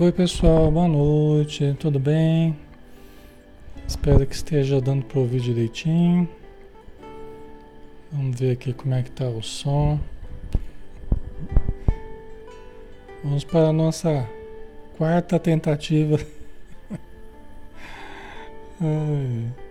[0.00, 2.56] Oi pessoal, boa noite, tudo bem?
[3.84, 6.28] Espero que esteja dando para ouvir direitinho.
[8.12, 9.98] Vamos ver aqui como é que está o som.
[13.24, 14.24] Vamos para a nossa
[14.96, 16.16] quarta tentativa.
[18.80, 19.67] Ai.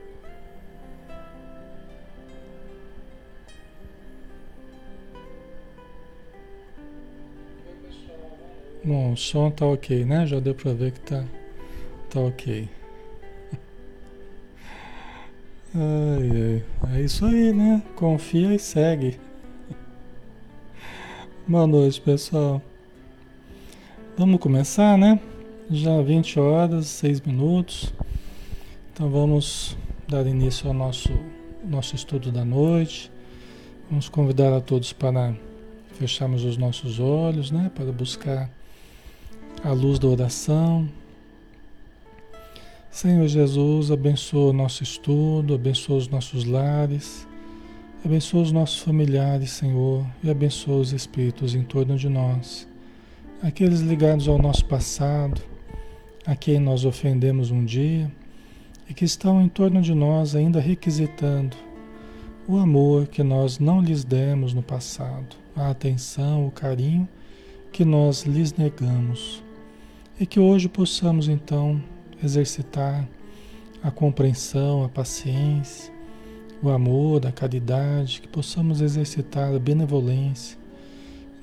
[8.87, 10.25] Bom, o som tá ok, né?
[10.25, 11.25] Já deu para ver que tá,
[12.09, 12.69] tá ok.
[15.75, 16.97] Ai, ai.
[16.97, 17.83] É isso aí, né?
[17.97, 19.19] Confia e segue.
[21.45, 22.61] Boa noite, pessoal.
[24.17, 25.19] Vamos começar, né?
[25.69, 27.93] Já 20 horas, 6 minutos.
[28.93, 29.77] Então vamos
[30.07, 31.11] dar início ao nosso,
[31.61, 33.11] nosso estudo da noite.
[33.89, 35.35] Vamos convidar a todos para
[35.99, 37.69] fecharmos os nossos olhos, né?
[37.75, 38.49] Para buscar
[39.63, 40.87] a luz da oração.
[42.91, 47.27] Senhor Jesus, abençoa o nosso estudo, abençoa os nossos lares,
[48.03, 52.67] abençoa os nossos familiares, Senhor, e abençoa os espíritos em torno de nós,
[53.41, 55.41] aqueles ligados ao nosso passado,
[56.25, 58.11] a quem nós ofendemos um dia
[58.89, 61.55] e que estão em torno de nós ainda requisitando
[62.47, 67.07] o amor que nós não lhes demos no passado, a atenção, o carinho
[67.71, 69.43] que nós lhes negamos.
[70.19, 71.79] E que hoje possamos então
[72.23, 73.07] exercitar
[73.83, 75.93] a compreensão, a paciência,
[76.59, 80.57] o amor, a caridade, que possamos exercitar a benevolência,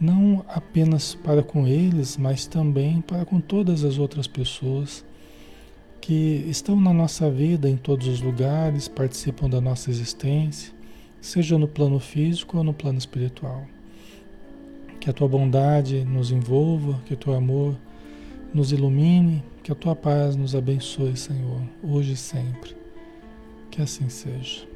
[0.00, 5.04] não apenas para com eles, mas também para com todas as outras pessoas
[6.00, 10.74] que estão na nossa vida em todos os lugares, participam da nossa existência,
[11.20, 13.64] seja no plano físico ou no plano espiritual.
[14.98, 17.76] Que a tua bondade nos envolva, que o teu amor
[18.54, 22.76] nos ilumine, que a tua paz nos abençoe, Senhor, hoje e sempre.
[23.68, 24.68] Que assim seja.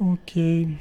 [0.00, 0.78] Ok.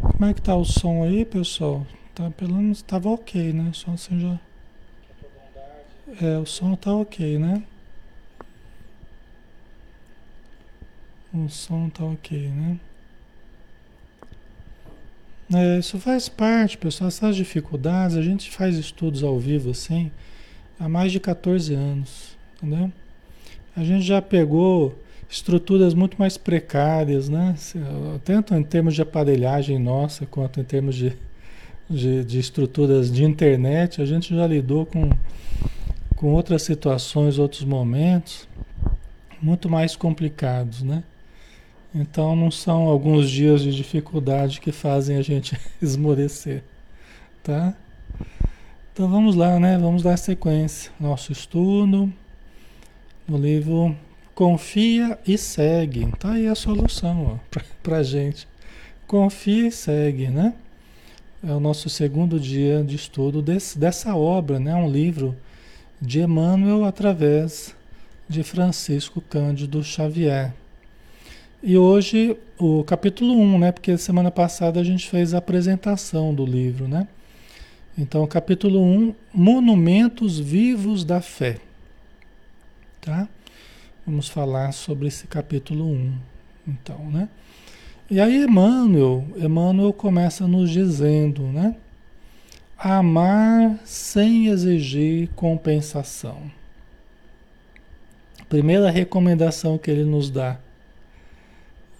[0.00, 1.86] Como é que tá o som aí, pessoal?
[2.14, 3.72] Tá pelo menos estava ok, né?
[3.74, 4.40] Só assim já.
[6.20, 7.62] É, o som tá ok, né?
[11.32, 12.78] O som tá ok, né?
[15.52, 17.08] É, isso faz parte, pessoal.
[17.08, 20.10] Essas dificuldades, a gente faz estudos ao vivo assim
[20.78, 22.90] há mais de 14 anos, entendeu?
[23.76, 24.98] A gente já pegou
[25.28, 27.54] estruturas muito mais precárias, né?
[28.24, 31.12] Tanto em termos de aparelhagem nossa, quanto em termos de,
[31.88, 35.10] de, de estruturas de internet, a gente já lidou com,
[36.16, 38.48] com outras situações, outros momentos
[39.40, 41.04] muito mais complicados, né?
[41.94, 46.62] Então não são alguns dias de dificuldade que fazem a gente esmorecer,
[47.42, 47.74] tá?
[48.92, 49.78] Então vamos lá, né?
[49.78, 50.92] Vamos dar sequência.
[51.00, 52.12] Nosso estudo
[53.26, 53.96] no livro
[54.34, 56.10] Confia e Segue.
[56.18, 57.40] Tá aí a solução
[57.82, 58.46] para a gente.
[59.06, 60.54] Confia e segue, né?
[61.42, 64.74] É o nosso segundo dia de estudo desse, dessa obra, né?
[64.74, 65.36] Um livro
[66.00, 67.74] de Emmanuel através
[68.28, 70.54] de Francisco Cândido Xavier.
[71.62, 73.70] E hoje o capítulo 1, né?
[73.70, 77.06] Porque semana passada a gente fez a apresentação do livro, né?
[77.98, 81.58] Então, capítulo 1, Monumentos Vivos da Fé.
[82.98, 83.28] Tá?
[84.06, 86.12] Vamos falar sobre esse capítulo 1,
[86.66, 87.28] então, né?
[88.10, 91.76] E aí Emmanuel, Emmanuel começa nos dizendo, né?
[92.78, 96.50] Amar sem exigir compensação.
[98.48, 100.58] Primeira recomendação que ele nos dá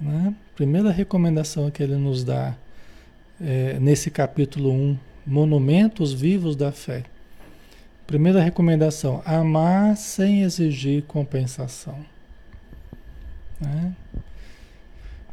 [0.00, 0.34] né?
[0.56, 2.56] Primeira recomendação que ele nos dá
[3.40, 7.04] é, nesse capítulo 1, Monumentos Vivos da Fé.
[8.06, 11.98] Primeira recomendação: amar sem exigir compensação.
[13.60, 13.92] Né?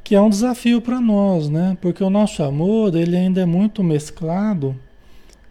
[0.03, 1.77] Que é um desafio para nós, né?
[1.81, 4.75] Porque o nosso amor ele ainda é muito mesclado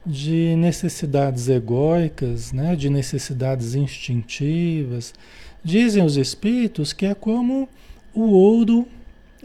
[0.05, 2.77] de necessidades egóicas, né?
[2.77, 5.13] de necessidades instintivas.
[5.65, 7.69] Dizem os espíritos que é como
[8.15, 8.87] o ouro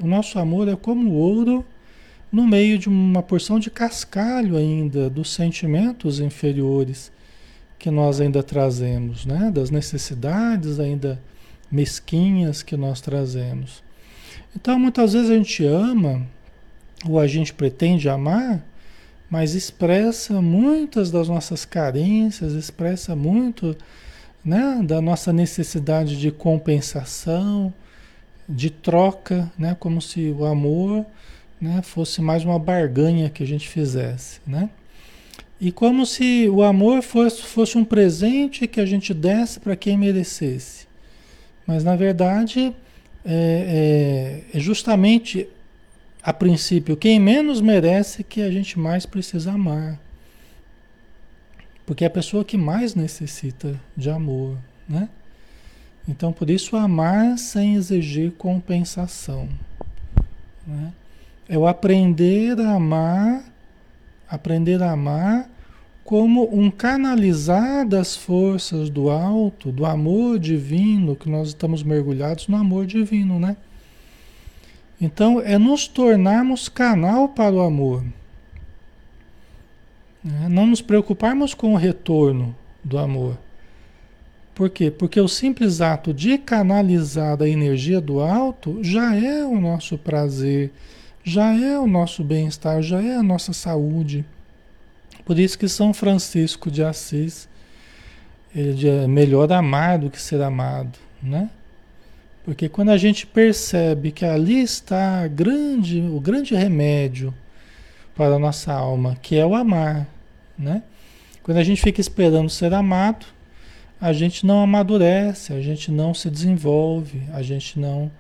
[0.04, 1.66] o nosso amor é como ouro
[2.32, 7.12] no meio de uma porção de cascalho ainda dos sentimentos inferiores
[7.78, 9.52] que nós ainda trazemos, né?
[9.54, 11.20] Das necessidades ainda
[11.72, 13.84] mesquinhas que nós trazemos.
[14.56, 16.26] Então, muitas vezes a gente ama
[17.06, 18.64] ou a gente pretende amar,
[19.30, 23.76] mas expressa muitas das nossas carências, expressa muito,
[24.44, 27.74] né, da nossa necessidade de compensação,
[28.48, 29.76] de troca, né?
[29.80, 31.06] Como se o amor,
[31.60, 34.70] né, fosse mais uma barganha que a gente fizesse, né?
[35.60, 39.96] E como se o amor fosse, fosse um presente que a gente desse para quem
[39.96, 40.88] merecesse.
[41.68, 42.74] Mas na verdade
[43.24, 45.48] é, é, é justamente
[46.24, 50.00] a princípio quem menos merece que a gente mais precisa amar.
[51.86, 54.58] Porque é a pessoa que mais necessita de amor,
[54.90, 55.10] né?
[56.08, 59.48] Então, por isso, amar sem exigir compensação.
[60.66, 60.92] Né?
[61.48, 63.44] É o aprender a amar,
[64.30, 65.50] aprender a amar
[66.04, 72.58] como um canalizar das forças do alto, do amor divino, que nós estamos mergulhados no
[72.58, 73.56] amor divino, né?
[75.00, 78.04] Então, é nos tornarmos canal para o amor.
[80.24, 80.48] Né?
[80.50, 83.38] Não nos preocuparmos com o retorno do amor.
[84.54, 84.92] Por quê?
[84.92, 90.72] Porque o simples ato de canalizar a energia do alto já é o nosso prazer,
[91.24, 94.26] já é o nosso bem-estar, já é a nossa saúde.
[95.24, 97.48] Por isso que São Francisco de Assis,
[98.54, 101.50] ele é melhor amar do que ser amado, né?
[102.44, 107.34] Porque quando a gente percebe que ali está grande, o grande remédio
[108.16, 110.08] para a nossa alma, que é o amar,
[110.58, 110.84] né?
[111.44, 113.26] Quando a gente fica esperando ser amado,
[114.02, 118.12] a gente não amadurece, a gente não se desenvolve, a gente não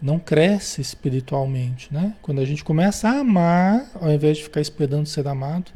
[0.00, 2.14] não cresce espiritualmente, né?
[2.22, 5.72] Quando a gente começa a amar, ao invés de ficar esperando ser amado,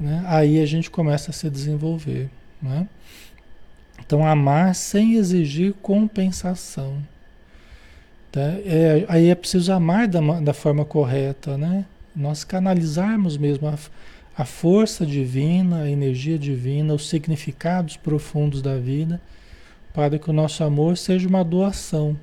[0.00, 0.24] né?
[0.26, 2.28] Aí a gente começa a se desenvolver,
[2.60, 2.88] né?
[4.00, 6.98] Então amar sem exigir compensação,
[8.32, 8.40] tá?
[8.40, 11.84] É, aí é preciso amar da, da forma correta, né?
[12.16, 13.78] Nós canalizarmos mesmo a,
[14.40, 19.20] a força divina, a energia divina, os significados profundos da vida,
[19.92, 22.16] para que o nosso amor seja uma doação,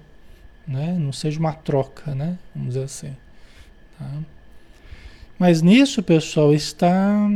[0.68, 0.98] né?
[1.00, 2.36] não seja uma troca, né?
[2.56, 3.16] vamos dizer assim.
[4.00, 4.10] Tá?
[5.38, 7.30] Mas nisso, pessoal, está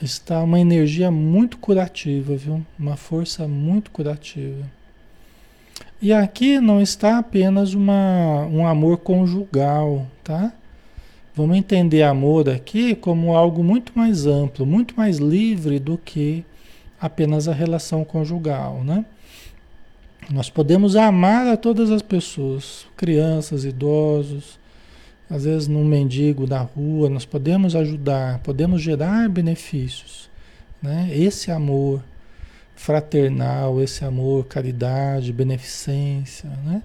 [0.00, 2.64] está uma energia muito curativa, viu?
[2.78, 4.64] Uma força muito curativa.
[6.00, 10.52] E aqui não está apenas uma, um amor conjugal, tá?
[11.34, 16.44] Vamos entender amor aqui como algo muito mais amplo, muito mais livre do que
[17.00, 19.04] apenas a relação conjugal, né?
[20.30, 24.60] Nós podemos amar a todas as pessoas, crianças, idosos,
[25.28, 30.28] às vezes num mendigo na rua, nós podemos ajudar, podemos gerar benefícios,
[30.82, 31.08] né?
[31.10, 32.02] Esse amor
[32.76, 36.82] fraternal, esse amor caridade, beneficência, né?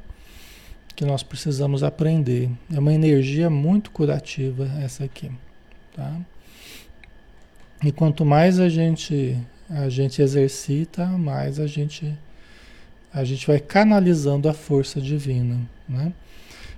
[0.98, 2.50] Que nós precisamos aprender.
[2.74, 5.32] É uma energia muito curativa essa aqui,
[5.96, 6.20] tá?
[7.86, 9.38] E quanto mais a gente
[9.70, 12.18] a gente exercita, mais a gente
[13.13, 16.12] a gente vai canalizando a força divina, né?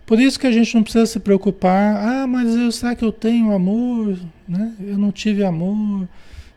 [0.06, 3.14] Por isso que a gente não precisa se preocupar, ah, mas eu, será que eu
[3.14, 4.74] tenho amor, né?
[4.82, 6.10] Eu não tive amor,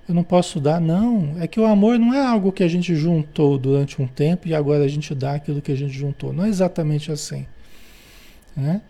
[0.08, 1.36] eu não posso dar, não.
[1.40, 4.54] É que o amor não é algo que a gente juntou durante um tempo e
[4.54, 6.32] agora a gente dá aquilo que a gente juntou.
[6.32, 7.46] Não é exatamente assim
[8.56, 8.80] né?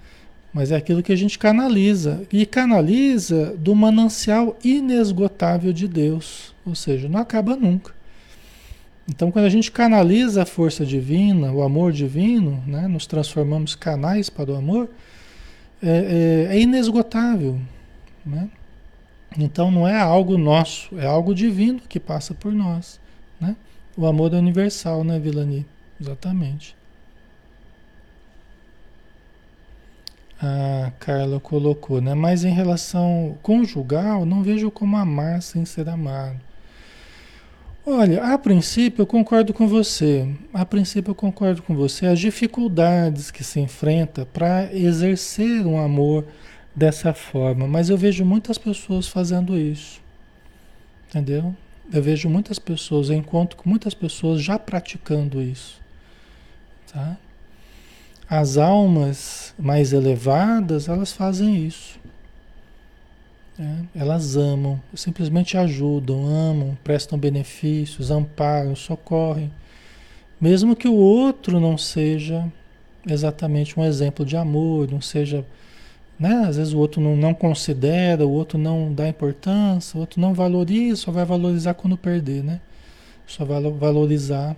[0.53, 2.23] Mas é aquilo que a gente canaliza.
[2.31, 6.55] E canaliza do manancial inesgotável de Deus.
[6.65, 7.95] Ou seja, não acaba nunca.
[9.09, 14.31] Então, quando a gente canaliza a força divina, o amor divino, né, nos transformamos canais
[14.31, 14.89] para o amor,
[15.83, 17.59] é, é, é inesgotável.
[18.25, 18.49] Né?
[19.39, 23.01] Então, não é algo nosso, é algo divino que passa por nós.
[23.41, 23.57] Né?
[23.97, 25.67] O amor é universal, né, Vilani?
[26.01, 26.77] Exatamente.
[30.43, 32.15] a Carla colocou, né?
[32.15, 36.41] Mas em relação conjugal, não vejo como amar sem ser amado.
[37.87, 40.29] Olha, a princípio eu concordo com você.
[40.53, 42.07] A princípio eu concordo com você.
[42.07, 46.27] As dificuldades que se enfrenta para exercer um amor
[46.75, 50.01] dessa forma, mas eu vejo muitas pessoas fazendo isso.
[51.09, 51.55] Entendeu?
[51.93, 55.81] Eu vejo muitas pessoas, eu encontro com muitas pessoas já praticando isso.
[56.91, 57.19] Tá?
[58.29, 62.01] As almas mais elevadas, elas fazem isso.
[63.59, 69.53] É, elas amam, simplesmente ajudam, amam, prestam benefícios, amparam, socorrem.
[70.41, 72.51] Mesmo que o outro não seja
[73.07, 75.45] exatamente um exemplo de amor, não seja.
[76.23, 76.45] Né?
[76.47, 80.33] Às vezes o outro não, não considera, o outro não dá importância, o outro não
[80.33, 82.61] valoriza, só vai valorizar quando perder, né?
[83.27, 84.57] Só vai valorizar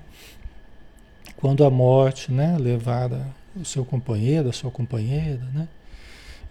[1.38, 3.10] quando a morte né, levar
[3.56, 5.66] o seu companheiro, a sua companheira, né?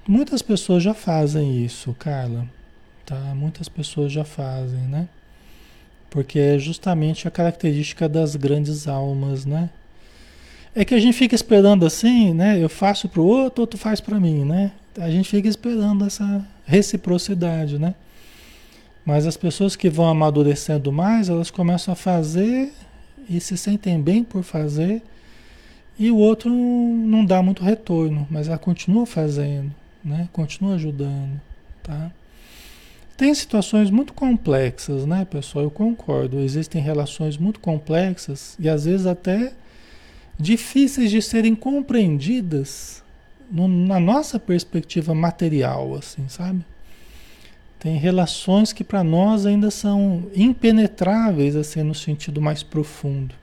[0.07, 2.47] Muitas pessoas já fazem isso, Carla,
[3.05, 3.35] tá?
[3.35, 5.07] Muitas pessoas já fazem, né?
[6.09, 9.69] Porque é justamente a característica das grandes almas, né?
[10.75, 12.61] É que a gente fica esperando assim, né?
[12.61, 14.71] Eu faço para o outro, outro faz para mim, né?
[14.97, 17.93] A gente fica esperando essa reciprocidade, né?
[19.05, 22.73] Mas as pessoas que vão amadurecendo mais, elas começam a fazer
[23.29, 25.01] e se sentem bem por fazer,
[25.97, 29.71] e o outro não dá muito retorno, mas ela continua fazendo,
[30.03, 30.27] né?
[30.33, 31.39] Continua ajudando,
[31.83, 32.11] tá?
[33.15, 35.65] Tem situações muito complexas, né, pessoal?
[35.65, 36.39] Eu concordo.
[36.39, 39.53] Existem relações muito complexas e às vezes até
[40.37, 43.03] difíceis de serem compreendidas
[43.49, 46.65] no, na nossa perspectiva material, assim, sabe?
[47.79, 53.35] Tem relações que para nós ainda são impenetráveis, assim, no sentido mais profundo.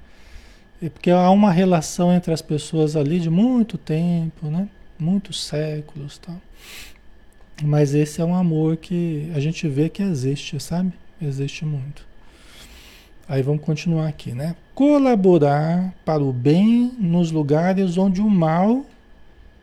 [0.83, 4.67] É porque há uma relação entre as pessoas ali de muito tempo, né?
[4.99, 6.41] Muitos séculos, tal.
[7.63, 10.93] Mas esse é um amor que a gente vê que existe, sabe?
[11.21, 12.10] Existe muito.
[13.31, 14.57] Aí vamos continuar aqui, né?
[14.75, 18.85] Colaborar para o bem nos lugares onde o mal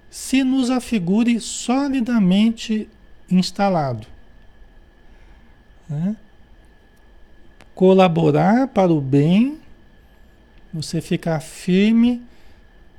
[0.10, 2.88] se nos afigure solidamente
[3.30, 4.08] instalado.
[5.90, 6.16] Né?
[7.76, 9.58] Colaborar para o bem,
[10.74, 12.22] você ficar firme,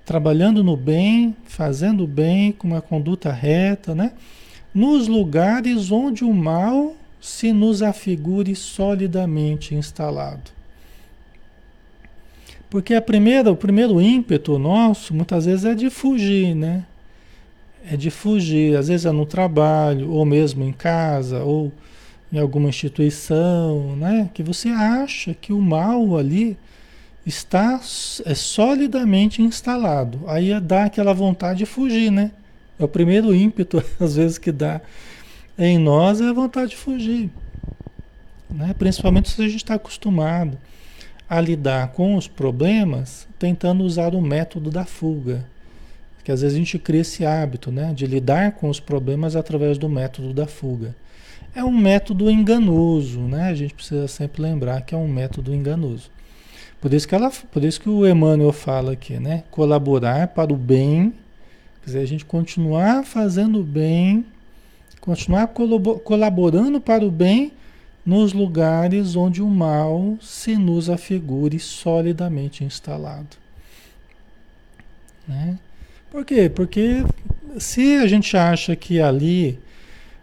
[0.04, 4.12] trabalhando no bem, fazendo o bem, com uma conduta reta, né?
[4.74, 10.57] Nos lugares onde o mal se nos afigure solidamente instalado.
[12.70, 16.84] Porque a primeira, o primeiro ímpeto nosso, muitas vezes, é de fugir, né?
[17.90, 21.72] É de fugir, às vezes é no trabalho, ou mesmo em casa, ou
[22.30, 24.28] em alguma instituição, né?
[24.34, 26.58] Que você acha que o mal ali
[27.24, 27.80] está
[28.26, 30.20] é solidamente instalado.
[30.26, 32.32] Aí é dá aquela vontade de fugir, né?
[32.78, 34.80] É o primeiro ímpeto, às vezes, que dá
[35.58, 37.30] em nós é a vontade de fugir.
[38.48, 38.74] Né?
[38.78, 40.56] Principalmente se a gente está acostumado
[41.28, 45.44] a lidar com os problemas tentando usar o método da fuga.
[46.24, 47.92] Que às vezes a gente cria esse hábito né?
[47.94, 50.94] de lidar com os problemas através do método da fuga.
[51.54, 53.48] É um método enganoso, né?
[53.48, 56.10] A gente precisa sempre lembrar que é um método enganoso.
[56.80, 59.42] Por isso que, ela, por isso que o Emmanuel fala aqui, né?
[59.50, 61.12] Colaborar para o bem,
[61.80, 64.24] quer dizer, a gente continuar fazendo o bem,
[65.00, 65.48] continuar
[66.04, 67.52] colaborando para o bem
[68.08, 73.36] nos lugares onde o mal se nos afigure solidamente instalado.
[75.28, 75.58] Né?
[76.10, 76.48] Por quê?
[76.48, 77.04] Porque
[77.58, 79.58] se a gente acha que ali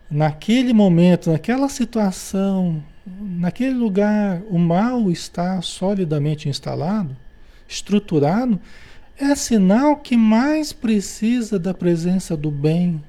[0.10, 7.16] naquele momento, naquela situação, naquele lugar, o mal está solidamente instalado,
[7.68, 8.60] estruturado,
[9.16, 13.00] é sinal que mais precisa da presença do bem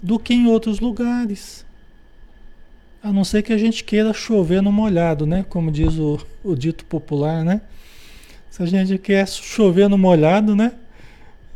[0.00, 1.68] do que em outros lugares.
[3.02, 5.44] A não ser que a gente queira chover no molhado, né?
[5.48, 7.60] Como diz o, o dito popular, né?
[8.50, 10.72] Se a gente quer chover no molhado, né?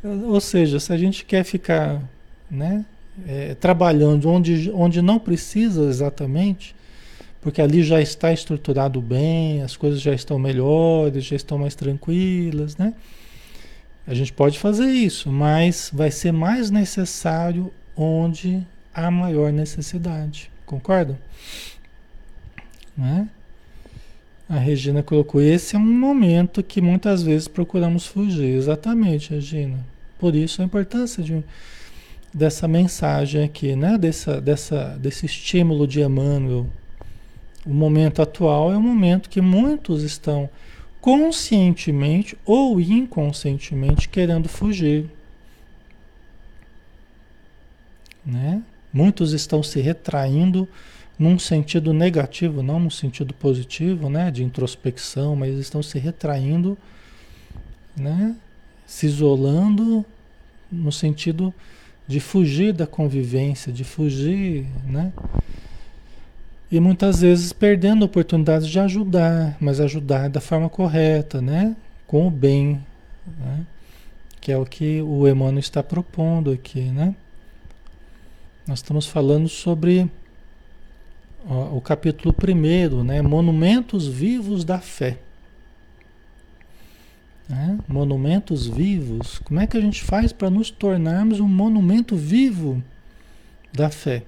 [0.03, 2.01] Ou seja, se a gente quer ficar,
[2.51, 2.85] né?
[3.27, 6.75] é, trabalhando onde, onde não precisa exatamente,
[7.41, 12.77] porque ali já está estruturado bem, as coisas já estão melhores, já estão mais tranquilas,
[12.77, 12.95] né?
[14.07, 18.63] A gente pode fazer isso, mas vai ser mais necessário onde
[18.95, 20.51] há maior necessidade.
[20.67, 21.19] Concordam?
[22.97, 23.29] Né?
[24.49, 28.55] A Regina colocou: esse é um momento que muitas vezes procuramos fugir.
[28.57, 29.79] Exatamente, Regina.
[30.19, 31.43] Por isso a importância de
[32.33, 33.97] dessa mensagem aqui, né?
[33.97, 36.67] Dessa, dessa, desse estímulo de Emmanuel.
[37.65, 40.51] O momento atual é um momento que muitos estão
[41.01, 45.09] conscientemente ou inconscientemente querendo fugir.
[48.25, 48.63] Né?
[48.95, 50.69] Muitos estão se retraindo
[51.19, 56.79] num sentido negativo, não no sentido positivo, né, de introspecção, mas estão se retraindo,
[57.97, 58.37] né,
[58.87, 60.07] se isolando
[60.71, 61.53] no sentido
[62.07, 65.13] de fugir da convivência, de fugir, né?
[66.71, 71.75] E muitas vezes perdendo oportunidades de ajudar, mas ajudar da forma correta, né?
[72.07, 72.81] Com o bem,
[73.39, 73.65] né?
[74.41, 77.15] Que é o que o Emmanuel está propondo aqui, né?
[78.67, 80.11] Nós estamos falando sobre
[81.47, 83.21] ó, o capítulo primeiro, né?
[83.21, 85.19] Monumentos vivos da fé.
[87.47, 87.79] Né?
[87.87, 89.39] Monumentos vivos.
[89.41, 92.83] Como é que a gente faz para nos tornarmos um monumento vivo
[93.71, 94.23] da fé?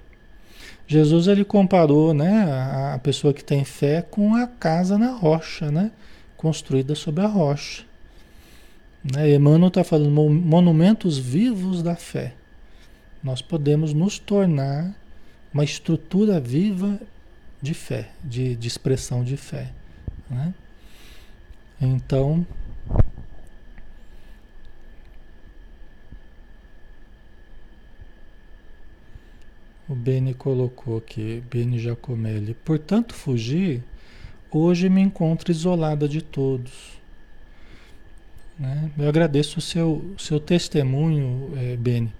[0.86, 5.70] Jesus ele comparou né, a, a pessoa que tem fé com a casa na rocha,
[5.70, 5.90] né?
[6.36, 7.84] construída sobre a rocha.
[9.02, 9.34] Né?
[9.34, 12.34] Emmanuel está falando monumentos vivos da fé.
[13.22, 14.94] Nós podemos nos tornar
[15.52, 17.00] uma estrutura viva
[17.60, 19.72] de fé, de, de expressão de fé.
[20.30, 20.54] Né?
[21.80, 22.46] Então,
[29.88, 32.54] O Beni colocou aqui, Beni Jacomelli.
[32.54, 33.84] Portanto, fugir,
[34.50, 36.98] hoje me encontro isolada de todos.
[38.58, 38.90] Né?
[38.98, 42.12] Eu agradeço o seu, seu testemunho, é, Beni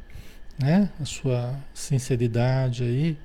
[0.59, 0.90] né?
[1.01, 3.16] a sua sinceridade aí.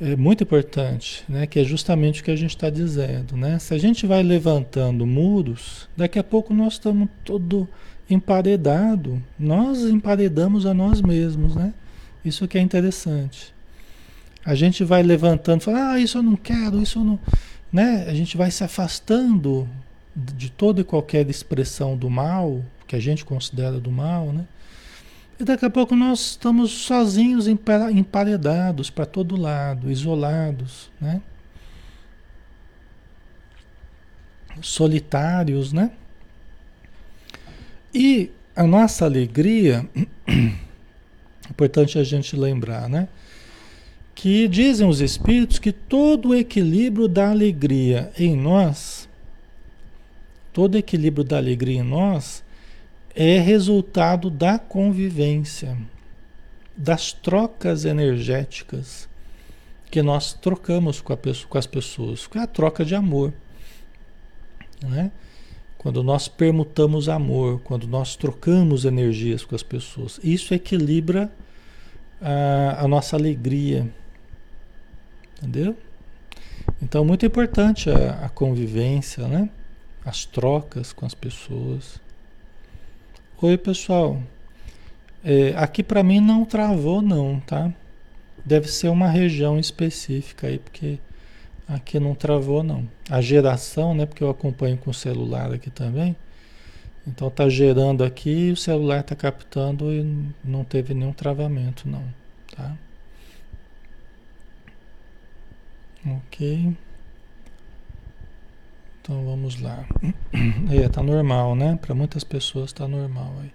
[0.00, 1.46] É muito importante, né?
[1.46, 3.36] que é justamente o que a gente está dizendo.
[3.36, 3.58] Né?
[3.58, 7.68] Se a gente vai levantando muros, daqui a pouco nós estamos todo
[8.08, 9.22] emparedado.
[9.38, 11.72] Nós emparedamos a nós mesmos, né?
[12.24, 13.54] Isso que é interessante.
[14.44, 17.18] A gente vai levantando, fala, ah, isso eu não quero, isso eu não.
[17.72, 18.04] Né?
[18.08, 19.68] A gente vai se afastando
[20.14, 24.44] de toda e qualquer expressão do mal, que a gente considera do mal, né?
[25.38, 31.20] E daqui a pouco nós estamos sozinhos, emparedados para todo lado, isolados, né?
[34.62, 35.90] Solitários, né?
[37.92, 39.88] E a nossa alegria
[41.50, 43.08] Importante a gente lembrar, né?
[44.14, 49.08] Que dizem os espíritos que todo o equilíbrio da alegria em nós,
[50.52, 52.43] todo equilíbrio da alegria em nós,
[53.14, 55.76] é resultado da convivência,
[56.76, 59.08] das trocas energéticas
[59.90, 63.32] que nós trocamos com, pessoa, com as pessoas, que é a troca de amor.
[64.82, 65.12] Né?
[65.78, 71.30] Quando nós permutamos amor, quando nós trocamos energias com as pessoas, isso equilibra
[72.20, 73.88] a, a nossa alegria.
[75.36, 75.76] Entendeu?
[76.82, 79.48] Então, muito importante a, a convivência, né?
[80.04, 82.00] As trocas com as pessoas.
[83.44, 84.22] Oi, pessoal.
[85.22, 87.70] É, aqui para mim não travou, não, tá?
[88.42, 90.98] Deve ser uma região específica aí, porque
[91.68, 92.88] Aqui não travou não.
[93.10, 94.06] A geração, né?
[94.06, 96.16] Porque eu acompanho com o celular aqui também.
[97.06, 102.02] Então tá gerando aqui, o celular tá captando e não teve nenhum travamento não,
[102.56, 102.74] tá?
[106.06, 106.74] Ok.
[109.04, 109.84] Então vamos lá.
[110.72, 111.78] É, tá normal, né?
[111.80, 113.52] Para muitas pessoas tá normal aí.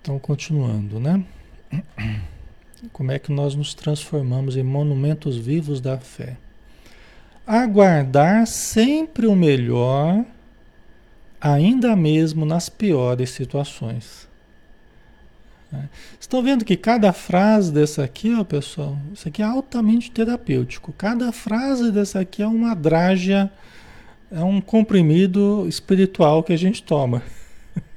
[0.00, 1.24] Então continuando, né?
[2.92, 6.36] Como é que nós nos transformamos em monumentos vivos da fé?
[7.46, 10.22] Aguardar sempre o melhor,
[11.40, 14.28] ainda mesmo nas piores situações.
[15.74, 15.88] Né?
[16.20, 20.92] Estão vendo que cada frase dessa aqui, ó, pessoal, isso aqui é altamente terapêutico.
[20.96, 23.50] Cada frase dessa aqui é uma drágia,
[24.30, 27.22] é um comprimido espiritual que a gente toma.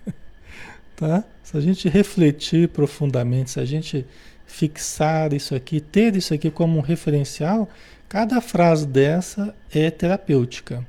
[0.95, 1.23] tá?
[1.43, 4.05] Se a gente refletir profundamente, se a gente
[4.45, 7.69] fixar isso aqui, ter isso aqui como um referencial,
[8.09, 10.85] cada frase dessa é terapêutica,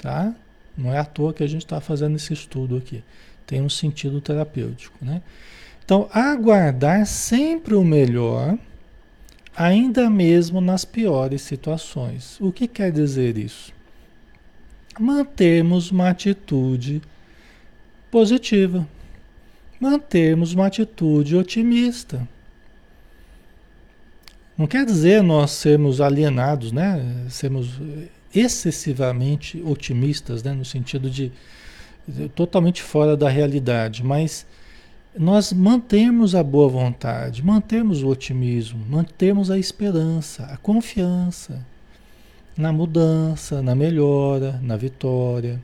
[0.00, 0.34] tá?
[0.76, 3.02] Não é à toa que a gente está fazendo esse estudo aqui.
[3.46, 5.22] Tem um sentido terapêutico, né?
[5.92, 8.56] Então, aguardar sempre o melhor,
[9.54, 12.40] ainda mesmo nas piores situações.
[12.40, 13.74] O que quer dizer isso?
[14.98, 17.02] Mantermos uma atitude
[18.10, 18.88] positiva,
[19.78, 22.26] mantermos uma atitude otimista.
[24.56, 27.26] Não quer dizer nós sermos alienados, né?
[27.28, 27.68] Sermos
[28.34, 30.54] excessivamente otimistas, né?
[30.54, 31.30] No sentido de
[32.34, 34.46] totalmente fora da realidade, mas
[35.16, 41.64] nós mantemos a boa vontade, mantemos o otimismo, mantemos a esperança, a confiança
[42.56, 45.60] na mudança, na melhora, na vitória,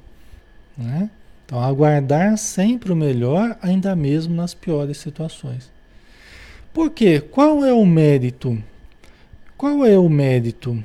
[0.76, 1.10] né?
[1.44, 5.70] Então, aguardar sempre o melhor, ainda mesmo nas piores situações.
[6.74, 7.20] Por quê?
[7.20, 8.62] Qual é o mérito
[9.58, 10.84] qual é o mérito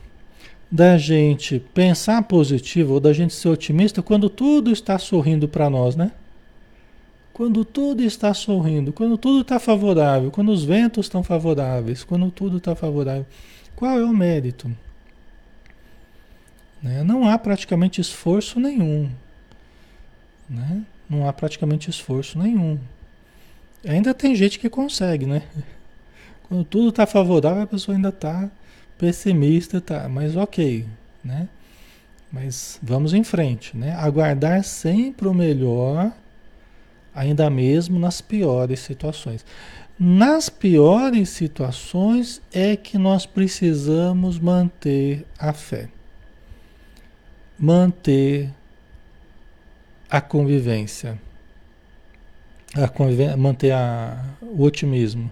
[0.70, 5.96] da gente pensar positivo ou da gente ser otimista quando tudo está sorrindo para nós,
[5.96, 6.12] né?
[7.34, 12.58] Quando tudo está sorrindo, quando tudo está favorável, quando os ventos estão favoráveis, quando tudo
[12.58, 13.26] está favorável.
[13.76, 14.72] Qual é o mérito?
[16.82, 17.04] Né?
[17.04, 19.10] Não há praticamente esforço nenhum.
[20.48, 20.84] Né?
[21.10, 22.78] Não há praticamente esforço nenhum.
[23.84, 25.42] Ainda tem gente que consegue, né?
[26.48, 28.50] Quando tudo está favorável, a pessoa ainda está
[28.98, 30.86] pessimista, tá, mas ok,
[31.24, 31.50] né?
[32.32, 33.94] Mas vamos em frente, né?
[33.96, 36.12] Aguardar sempre o melhor,
[37.14, 39.46] ainda mesmo nas piores situações.
[40.00, 45.88] Nas piores situações é que nós precisamos manter a fé,
[47.60, 48.50] manter
[50.10, 51.20] a convivência,
[52.76, 55.32] a manter a, o otimismo.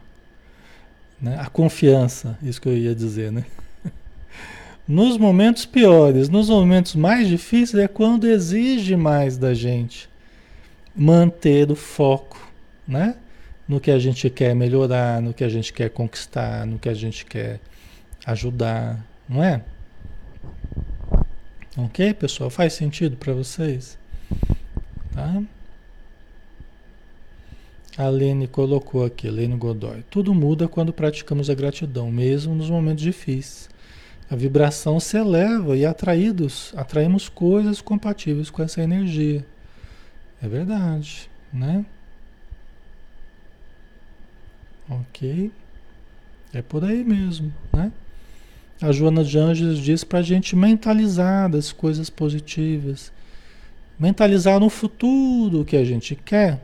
[1.20, 1.38] Né?
[1.40, 3.46] A confiança, isso que eu ia dizer, né?
[4.88, 10.11] Nos momentos piores, nos momentos mais difíceis é quando exige mais da gente
[10.96, 12.40] manter o foco,
[12.88, 13.16] né?
[13.72, 16.94] no que a gente quer melhorar, no que a gente quer conquistar, no que a
[16.94, 17.58] gente quer
[18.26, 19.64] ajudar, não é?
[21.78, 22.50] Ok, pessoal?
[22.50, 23.98] Faz sentido para vocês?
[25.14, 25.42] Tá?
[27.98, 30.04] A Lene colocou aqui, Lene Godoy.
[30.10, 33.70] Tudo muda quando praticamos a gratidão, mesmo nos momentos difíceis.
[34.30, 39.46] A vibração se eleva e atraídos, atraímos coisas compatíveis com essa energia.
[40.42, 41.86] É verdade, né?
[44.90, 45.52] Ok?
[46.54, 47.92] É por aí mesmo, né?
[48.82, 53.12] A Joana de Anjos diz para a gente mentalizar das coisas positivas,
[54.00, 56.60] mentalizar no futuro que a gente quer,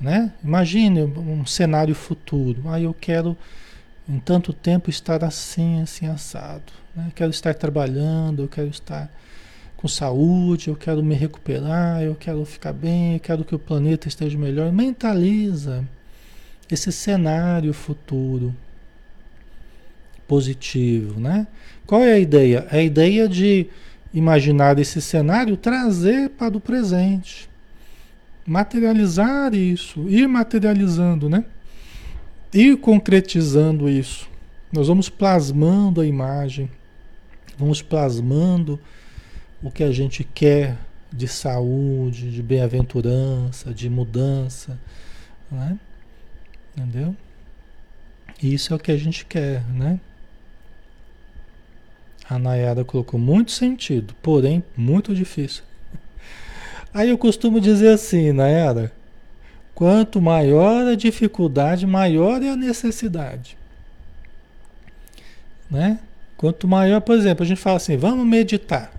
[0.00, 0.32] né?
[0.42, 2.62] Imagine um cenário futuro.
[2.66, 3.36] Ah, eu quero
[4.08, 6.72] em tanto tempo estar assim, assim assado.
[6.94, 7.12] Né?
[7.14, 9.08] Quero estar trabalhando, eu quero estar
[9.78, 14.08] com saúde, eu quero me recuperar, eu quero ficar bem, eu quero que o planeta
[14.08, 14.72] esteja melhor.
[14.72, 15.84] Mentaliza
[16.68, 18.52] esse cenário futuro
[20.26, 21.46] positivo, né?
[21.86, 22.66] Qual é a ideia?
[22.72, 23.68] É a ideia de
[24.12, 27.48] imaginar esse cenário, trazer para o presente,
[28.44, 31.44] materializar isso, ir materializando, né?
[32.52, 34.28] Ir concretizando isso.
[34.72, 36.68] Nós vamos plasmando a imagem,
[37.56, 38.80] vamos plasmando
[39.62, 40.76] o que a gente quer
[41.12, 44.78] de saúde, de bem-aventurança, de mudança,
[45.50, 45.78] né?
[46.76, 47.16] Entendeu?
[48.42, 49.98] Isso é o que a gente quer, né?
[52.28, 55.64] A Nayara colocou muito sentido, porém muito difícil.
[56.92, 58.92] Aí eu costumo dizer assim, Nayara,
[59.74, 63.56] quanto maior a dificuldade, maior é a necessidade.
[65.70, 65.98] Né?
[66.36, 68.92] Quanto maior, por exemplo, a gente fala assim, vamos meditar.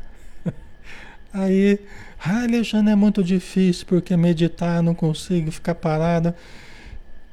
[1.32, 1.80] Aí,
[2.24, 6.36] ah, Alexandre, é muito difícil porque meditar não consigo ficar parada.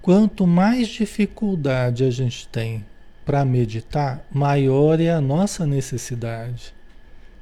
[0.03, 2.85] Quanto mais dificuldade a gente tem
[3.25, 6.75] para meditar, maior é a nossa necessidade.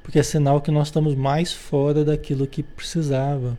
[0.01, 3.57] Porque é sinal que nós estamos mais fora daquilo que precisava.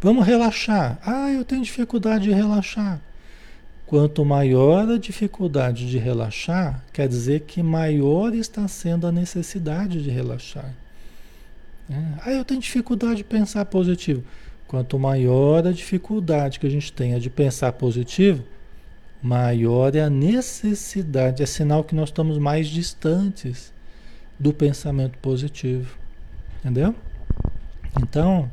[0.00, 0.98] Vamos relaxar.
[1.04, 3.00] Ah, eu tenho dificuldade de relaxar.
[3.86, 10.10] Quanto maior a dificuldade de relaxar, quer dizer que maior está sendo a necessidade de
[10.10, 10.74] relaxar.
[11.90, 11.94] É.
[12.24, 14.24] Ah, eu tenho dificuldade de pensar positivo.
[14.66, 18.42] Quanto maior a dificuldade que a gente tenha de pensar positivo,
[19.22, 23.72] maior é a necessidade, é sinal que nós estamos mais distantes
[24.38, 25.96] do pensamento positivo.
[26.60, 26.94] Entendeu?
[28.00, 28.50] Então,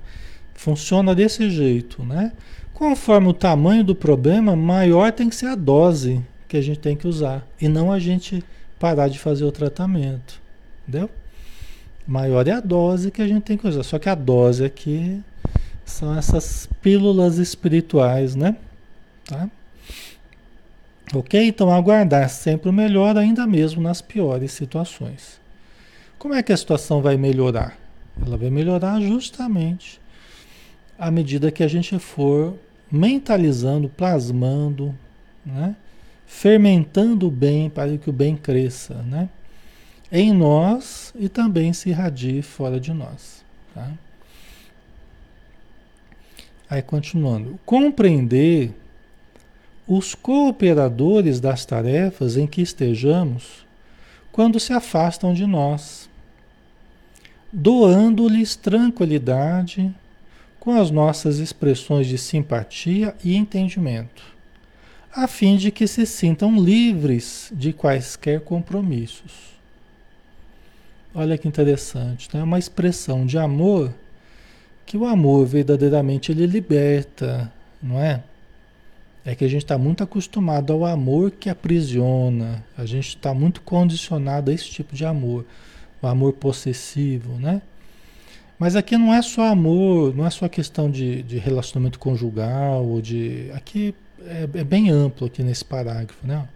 [0.54, 2.34] funciona desse jeito, né?
[2.74, 6.96] Conforme o tamanho do problema, maior tem que ser a dose que a gente tem
[6.96, 8.44] que usar e não a gente
[8.80, 10.42] parar de fazer o tratamento.
[10.88, 11.10] Entendeu?
[12.12, 13.84] Maior é a dose que a gente tem que usar.
[13.84, 15.24] Só que a dose aqui
[15.86, 18.58] são essas pílulas espirituais, né?
[19.26, 19.50] Tá?
[21.14, 21.42] Ok?
[21.42, 25.40] Então aguardar sempre o melhor, ainda mesmo nas piores situações.
[26.20, 27.78] Como é que a situação vai melhorar?
[28.22, 30.02] Ela vai melhorar justamente
[31.00, 32.56] à medida que a gente for
[32.92, 34.94] mentalizando, plasmando,
[35.46, 35.78] né?
[36.28, 39.30] fermentando o bem para que o bem cresça, né?
[40.12, 43.44] Em nós e também se irradie fora de nós.
[43.74, 43.92] Tá?
[46.70, 48.72] Aí continuando, compreender
[49.88, 53.66] os cooperadores das tarefas em que estejamos
[54.32, 56.10] quando se afastam de nós,
[57.52, 59.94] doando-lhes tranquilidade
[60.60, 64.24] com as nossas expressões de simpatia e entendimento,
[65.12, 69.61] a fim de que se sintam livres de quaisquer compromissos.
[71.14, 72.42] Olha que interessante, né?
[72.42, 73.94] Uma expressão de amor
[74.86, 78.24] que o amor verdadeiramente ele liberta, não é?
[79.26, 83.62] É que a gente está muito acostumado ao amor que aprisiona, a gente está muito
[83.62, 85.46] condicionado a esse tipo de amor,
[86.02, 87.62] o amor possessivo, né?
[88.58, 93.02] Mas aqui não é só amor, não é só questão de, de relacionamento conjugal, ou
[93.02, 93.52] de.
[93.54, 93.94] Aqui
[94.26, 96.48] é, é bem amplo aqui nesse parágrafo, né?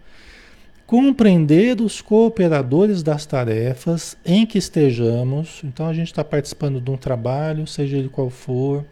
[0.86, 5.60] Compreender os cooperadores das tarefas em que estejamos.
[5.64, 8.84] Então a gente está participando de um trabalho, seja ele qual for,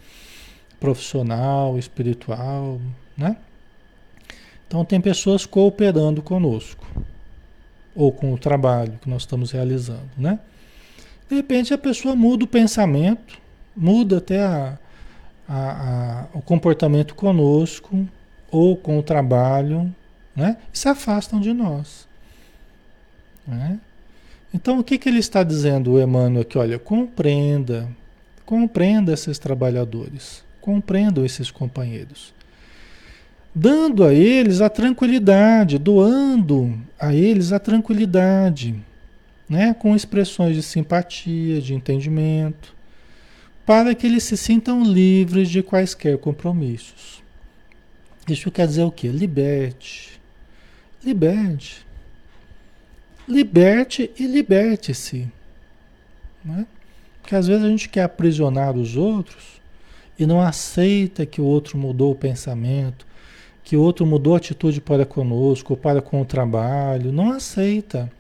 [0.80, 2.80] profissional, espiritual,
[3.16, 3.36] né?
[4.66, 6.84] Então tem pessoas cooperando conosco
[7.94, 10.40] ou com o trabalho que nós estamos realizando, né?
[11.28, 13.38] De repente a pessoa muda o pensamento,
[13.76, 14.78] muda até a,
[15.48, 18.06] a, a, o comportamento conosco
[18.50, 19.94] ou com o trabalho,
[20.34, 20.56] né?
[20.72, 22.06] Se afastam de nós.
[23.46, 23.78] Né?
[24.52, 26.56] Então, o que, que ele está dizendo, o Emmanuel, aqui?
[26.56, 27.88] Olha, compreenda,
[28.46, 32.32] compreenda esses trabalhadores, compreendam esses companheiros.
[33.54, 38.74] dando a eles a tranquilidade, doando a eles a tranquilidade,
[39.48, 39.74] né?
[39.74, 42.74] com expressões de simpatia, de entendimento,
[43.64, 47.22] para que eles se sintam livres de quaisquer compromissos.
[48.28, 49.08] Isso quer dizer o quê?
[49.08, 50.13] Liberte.
[51.04, 51.84] Liberte.
[53.28, 55.28] Liberte e liberte-se.
[56.44, 56.66] Né?
[57.20, 59.60] Porque às vezes a gente quer aprisionar os outros
[60.18, 63.06] e não aceita que o outro mudou o pensamento,
[63.62, 68.10] que o outro mudou a atitude para conosco, para com o trabalho, não aceita.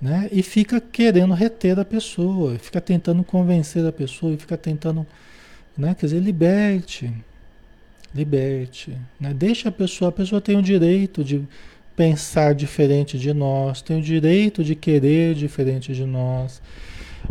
[0.00, 0.28] Né?
[0.32, 5.06] E fica querendo reter a pessoa, fica tentando convencer a pessoa, fica tentando,
[5.76, 5.94] né?
[5.94, 7.12] quer dizer, liberte,
[8.14, 9.32] liberte, né?
[9.32, 11.46] deixa a pessoa, a pessoa tem o direito de
[11.96, 16.62] pensar diferente de nós, tem o direito de querer diferente de nós.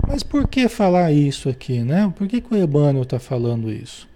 [0.08, 2.12] Mas por que falar isso aqui, né?
[2.16, 4.08] Por que, que o Emmanuel está falando isso?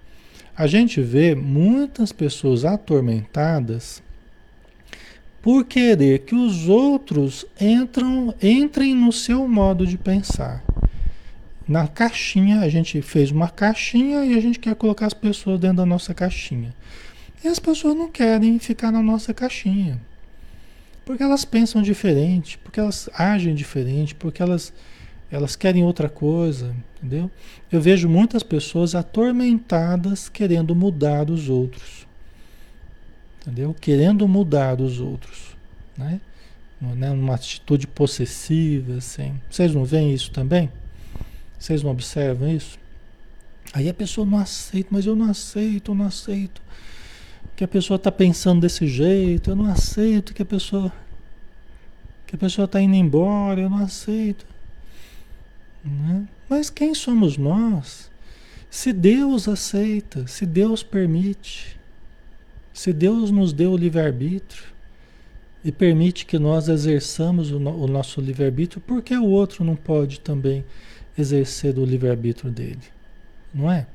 [0.57, 4.01] A gente vê muitas pessoas atormentadas
[5.41, 10.63] por querer que os outros entram, entrem no seu modo de pensar.
[11.67, 15.77] Na caixinha, a gente fez uma caixinha e a gente quer colocar as pessoas dentro
[15.77, 16.73] da nossa caixinha.
[17.43, 19.99] E as pessoas não querem ficar na nossa caixinha.
[21.05, 24.73] Porque elas pensam diferente, porque elas agem diferente, porque elas
[25.31, 27.29] elas querem outra coisa, entendeu?
[27.71, 32.07] Eu vejo muitas pessoas atormentadas querendo mudar os outros,
[33.41, 33.73] entendeu?
[33.73, 35.57] Querendo mudar os outros,
[35.97, 36.21] né?
[36.79, 37.11] né?
[37.11, 39.39] Uma atitude possessiva, assim.
[39.49, 40.71] Vocês não veem isso também?
[41.57, 42.77] Vocês não observam isso?
[43.73, 46.61] Aí a pessoa não aceita, mas eu não aceito, eu não aceito
[47.55, 50.91] que a pessoa está pensando desse jeito, eu não aceito que a pessoa
[52.27, 54.45] que a pessoa está indo embora, eu não aceito.
[55.83, 56.27] Né?
[56.49, 58.09] Mas quem somos nós?
[58.69, 61.79] Se Deus aceita, se Deus permite,
[62.73, 64.63] se Deus nos deu o livre-arbítrio
[65.63, 69.75] e permite que nós exerçamos o, no, o nosso livre-arbítrio, por que o outro não
[69.75, 70.65] pode também
[71.17, 72.83] exercer o livre-arbítrio dele?
[73.53, 73.87] Não é?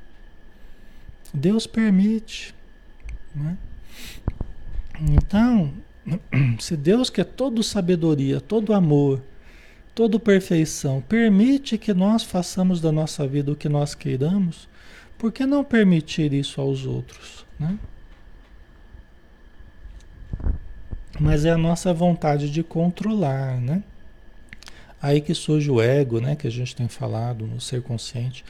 [1.34, 2.54] Deus permite.
[3.34, 3.56] Não é?
[5.00, 5.72] Então,
[6.58, 9.22] se Deus que é todo sabedoria, todo amor,
[9.94, 14.68] toda perfeição, permite que nós façamos da nossa vida o que nós queiramos,
[15.18, 17.44] por que não permitir isso aos outros?
[17.58, 17.78] Né?
[21.18, 23.82] Mas é a nossa vontade de controlar, né?
[25.02, 26.34] Aí que surge o ego, né?
[26.34, 28.44] Que a gente tem falado no ser consciente.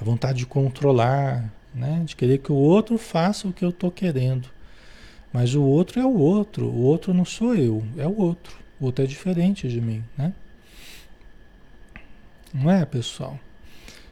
[0.00, 2.02] A vontade de controlar, né?
[2.04, 4.48] De querer que o outro faça o que eu estou querendo.
[5.32, 6.66] Mas o outro é o outro.
[6.66, 8.56] O outro não sou eu, é o outro.
[8.80, 10.32] O outro é diferente de mim, né?
[12.54, 13.38] Não é, pessoal?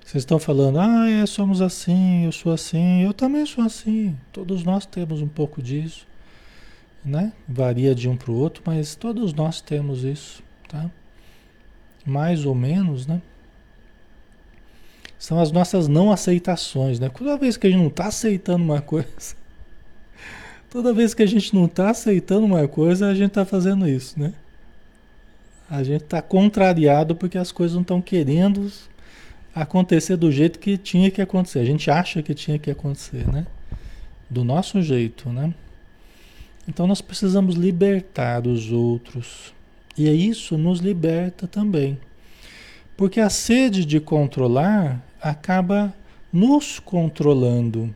[0.04, 4.14] Vocês estão falando, ah, é, somos assim, eu sou assim, eu também sou assim.
[4.32, 6.06] Todos nós temos um pouco disso,
[7.02, 7.32] né?
[7.48, 10.90] Varia de um para o outro, mas todos nós temos isso, tá?
[12.04, 13.22] Mais ou menos, né?
[15.24, 17.08] São as nossas não aceitações, né?
[17.08, 19.08] Toda vez que a gente não está aceitando uma coisa,
[20.68, 24.20] toda vez que a gente não está aceitando uma coisa, a gente está fazendo isso,
[24.20, 24.34] né?
[25.70, 28.70] A gente está contrariado porque as coisas não estão querendo
[29.54, 31.60] acontecer do jeito que tinha que acontecer.
[31.60, 33.46] A gente acha que tinha que acontecer, né?
[34.28, 35.54] Do nosso jeito, né?
[36.68, 39.54] Então nós precisamos libertar os outros.
[39.96, 41.98] E isso nos liberta também.
[42.94, 45.94] Porque a sede de controlar acaba
[46.30, 47.94] nos controlando.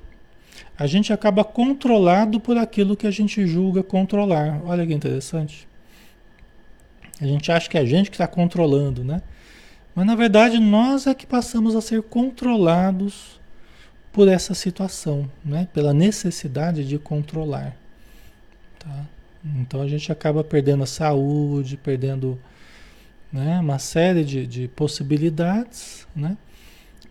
[0.78, 4.62] A gente acaba controlado por aquilo que a gente julga controlar.
[4.64, 5.68] Olha que interessante.
[7.20, 9.20] A gente acha que é a gente que está controlando, né?
[9.94, 13.38] Mas na verdade nós é que passamos a ser controlados
[14.10, 15.68] por essa situação, né?
[15.74, 17.76] Pela necessidade de controlar.
[18.78, 19.04] Tá?
[19.44, 22.38] Então a gente acaba perdendo a saúde, perdendo
[23.30, 26.36] né, uma série de, de possibilidades, né?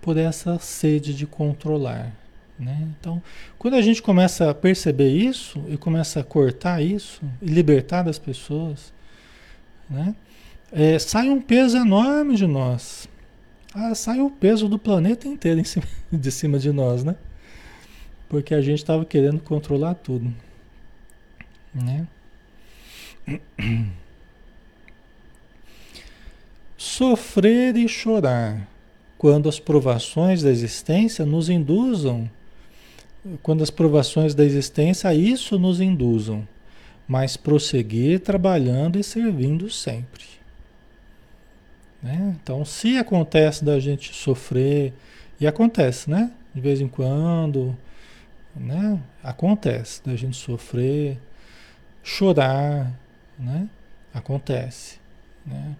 [0.07, 2.13] Por essa sede de controlar.
[2.57, 2.87] Né?
[2.97, 3.21] Então,
[3.59, 8.17] quando a gente começa a perceber isso e começa a cortar isso e libertar das
[8.17, 8.93] pessoas,
[9.89, 10.15] né?
[10.71, 13.09] É, sai um peso enorme de nós.
[13.75, 17.17] Ah, sai o peso do planeta inteiro cima, de cima de nós, né?
[18.29, 20.33] Porque a gente estava querendo controlar tudo.
[21.75, 22.07] Né?
[26.77, 28.76] Sofrer e chorar
[29.17, 32.29] quando as provações da existência nos induzam,
[33.41, 36.47] quando as provações da existência a isso nos induzam
[37.07, 40.25] mas prosseguir trabalhando e servindo sempre.
[42.03, 42.35] Né?
[42.41, 44.93] Então, se acontece da gente sofrer,
[45.39, 46.31] e acontece, né?
[46.53, 47.77] De vez em quando,
[48.55, 48.99] né?
[49.23, 51.17] Acontece da gente sofrer,
[52.03, 52.91] chorar,
[53.37, 53.69] né?
[54.13, 54.99] Acontece,
[55.45, 55.75] né?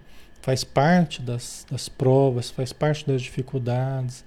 [0.48, 4.24] Faz parte das, das provas, faz parte das dificuldades.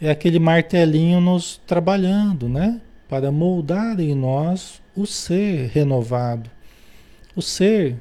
[0.00, 2.80] É aquele martelinho nos trabalhando, né?
[3.08, 6.50] Para moldar em nós o ser renovado,
[7.36, 7.96] o ser,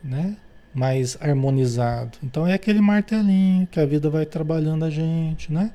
[0.00, 0.36] né?
[0.72, 2.16] Mais harmonizado.
[2.22, 5.72] Então é aquele martelinho que a vida vai trabalhando a gente, né?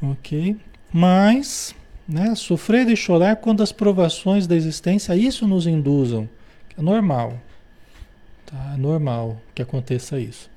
[0.00, 0.56] Ok?
[0.92, 1.74] Mas
[2.08, 2.36] né?
[2.36, 6.28] Sofrer e chorar quando as provações da existência isso nos induzam.
[6.78, 7.40] É normal.
[8.46, 8.74] Tá?
[8.74, 10.48] É normal que aconteça isso.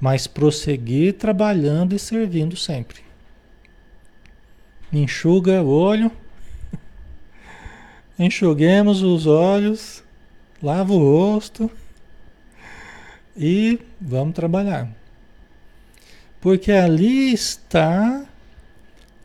[0.00, 3.02] Mas prosseguir trabalhando e servindo sempre.
[4.92, 6.10] Enxuga o olho.
[8.18, 10.02] Enxuguemos os olhos.
[10.62, 11.70] Lava o rosto.
[13.36, 14.88] E vamos trabalhar.
[16.40, 18.24] Porque ali está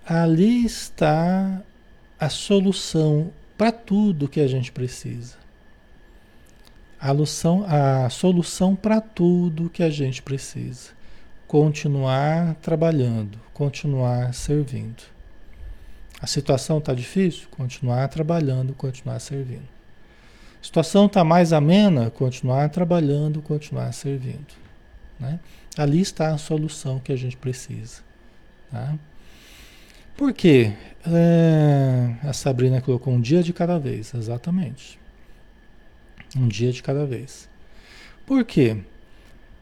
[0.05, 1.61] ali está
[2.19, 5.42] a solução para tudo que a gente precisa.
[7.05, 10.91] A, solução, para tudo que a gente precisa.
[11.45, 15.03] Continuar trabalhando, continuar servindo.
[16.21, 17.49] A situação está difícil?
[17.51, 19.67] Continuar trabalhando, continuar servindo.
[20.61, 22.09] A situação está mais amena?
[22.09, 24.53] Continuar trabalhando, continuar servindo.
[25.19, 25.41] Né?
[25.77, 28.01] Ali está a solução que a gente precisa.
[28.71, 28.95] Tá?
[30.15, 30.71] Por quê?
[31.05, 35.02] É, a Sabrina colocou um dia de cada vez, exatamente.
[36.37, 37.47] Um dia de cada vez.
[38.25, 38.77] Por quê?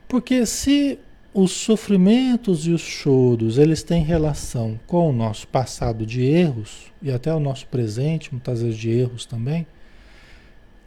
[0.07, 0.99] Porque se
[1.33, 7.11] os sofrimentos e os choros, eles têm relação com o nosso passado de erros e
[7.11, 9.65] até o nosso presente, muitas vezes de erros também,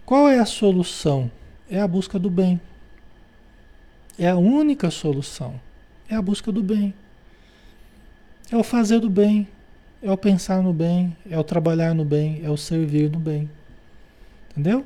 [0.04, 1.30] qual é a solução?
[1.70, 2.60] É a busca do bem.
[4.18, 5.58] É a única solução.
[6.08, 6.92] É a busca do bem.
[8.52, 9.48] É o fazer do bem,
[10.02, 13.48] é o pensar no bem, é o trabalhar no bem, é o servir no bem.
[14.50, 14.84] Entendeu?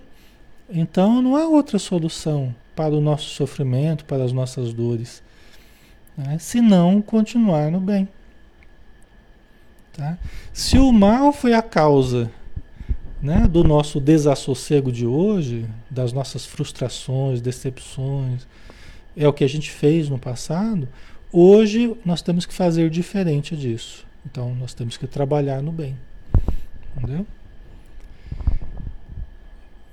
[0.68, 5.22] Então não há outra solução para o nosso sofrimento, para as nossas dores,
[6.16, 6.36] né?
[6.38, 8.08] senão continuar no bem.
[9.92, 10.18] Tá?
[10.52, 12.30] Se o mal foi a causa
[13.20, 18.46] né, do nosso desassossego de hoje, das nossas frustrações, decepções,
[19.16, 20.88] é o que a gente fez no passado,
[21.32, 24.06] hoje nós temos que fazer diferente disso.
[24.24, 25.96] Então nós temos que trabalhar no bem.
[26.96, 27.26] Entendeu?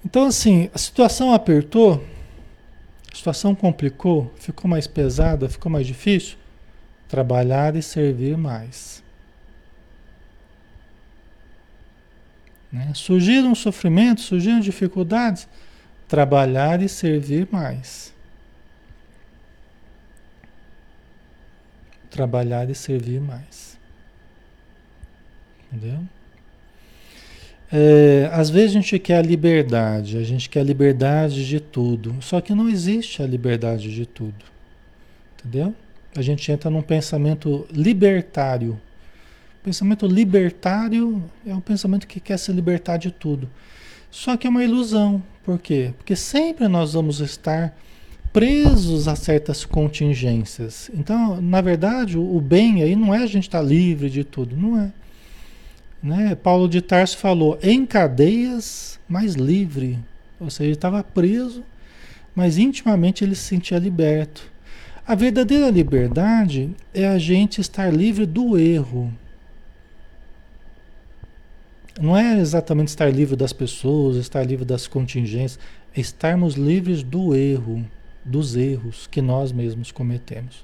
[0.05, 2.05] Então, assim, a situação apertou,
[3.11, 6.37] a situação complicou, ficou mais pesada, ficou mais difícil.
[7.09, 9.03] Trabalhar e servir mais.
[12.71, 12.91] Né?
[12.93, 15.47] Surgiram sofrimentos, surgiram dificuldades,
[16.07, 18.13] trabalhar e servir mais.
[22.11, 23.77] Trabalhar e servir mais.
[25.71, 26.07] Entendeu?
[27.71, 32.15] É, às vezes a gente quer a liberdade, a gente quer a liberdade de tudo,
[32.21, 34.45] só que não existe a liberdade de tudo.
[35.39, 35.73] Entendeu?
[36.15, 38.79] A gente entra num pensamento libertário.
[39.63, 43.49] pensamento libertário é um pensamento que quer se libertar de tudo.
[44.09, 45.21] Só que é uma ilusão.
[45.43, 45.93] Por quê?
[45.97, 47.75] Porque sempre nós vamos estar
[48.31, 50.89] presos a certas contingências.
[50.93, 54.79] Então, na verdade, o bem aí não é a gente estar livre de tudo, não
[54.79, 54.91] é.
[56.05, 56.35] Né?
[56.35, 59.97] Paulo de Tarso falou em cadeias, mas livre.
[60.39, 61.63] Ou seja, ele estava preso,
[62.35, 64.43] mas intimamente ele se sentia liberto.
[65.07, 69.11] A verdadeira liberdade é a gente estar livre do erro.
[71.99, 75.57] Não é exatamente estar livre das pessoas, estar livre das contingências,
[75.95, 77.83] é estarmos livres do erro,
[78.23, 80.63] dos erros que nós mesmos cometemos.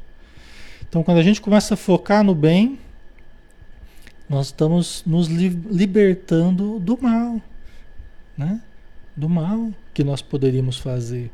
[0.87, 2.77] Então, quando a gente começa a focar no bem,
[4.31, 7.41] nós estamos nos libertando do mal,
[8.37, 8.61] né?
[9.13, 11.29] Do mal que nós poderíamos fazer.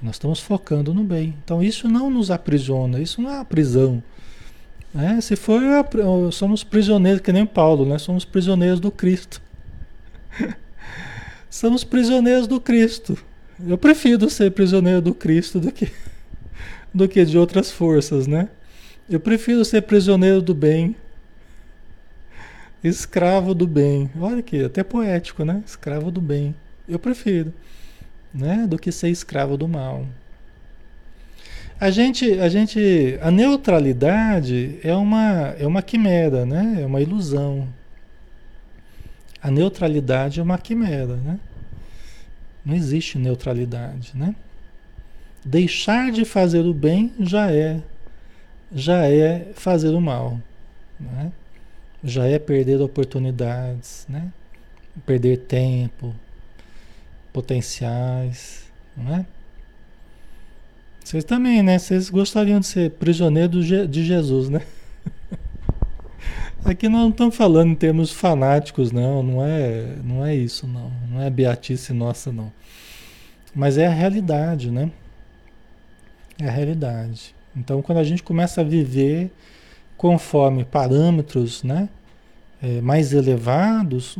[0.00, 1.34] Nós estamos focando no bem.
[1.42, 4.00] Então isso não nos aprisiona, isso não é a prisão.
[4.94, 5.20] Né?
[5.20, 5.60] Se for,
[6.30, 7.98] somos prisioneiros, que nem Paulo, né?
[7.98, 9.42] Somos prisioneiros do Cristo.
[11.50, 13.18] somos prisioneiros do Cristo.
[13.66, 15.90] Eu prefiro ser prisioneiro do Cristo do que,
[16.94, 18.48] do que de outras forças, né?
[19.10, 20.94] Eu prefiro ser prisioneiro do bem
[22.82, 24.10] Escravo do bem.
[24.20, 25.62] Olha aqui, até poético, né?
[25.66, 26.54] Escravo do bem.
[26.88, 27.52] Eu prefiro,
[28.32, 28.66] né?
[28.68, 30.06] Do que ser escravo do mal.
[31.80, 36.78] A gente, a gente, a neutralidade é uma, é uma quimera, né?
[36.80, 37.68] É uma ilusão.
[39.40, 41.38] A neutralidade é uma quimera, né?
[42.64, 44.34] Não existe neutralidade, né?
[45.44, 47.80] Deixar de fazer o bem já é,
[48.72, 50.40] já é fazer o mal,
[50.98, 51.32] né?
[52.02, 54.32] Já é perder oportunidades, né?
[55.06, 56.14] Perder tempo,
[57.32, 58.64] potenciais,
[58.96, 59.26] não é?
[61.04, 61.78] Vocês também, né?
[61.78, 64.60] Vocês gostariam de ser prisioneiro de Jesus, né?
[66.64, 69.22] Aqui não estamos falando em termos fanáticos, não.
[69.22, 70.92] Não é, não é isso, não.
[71.10, 72.52] Não é beatice nossa, não.
[73.54, 74.90] Mas é a realidade, né?
[76.38, 77.34] É a realidade.
[77.56, 79.30] Então, quando a gente começa a viver
[79.98, 81.88] conforme parâmetros, né?
[82.60, 84.16] É, mais elevados,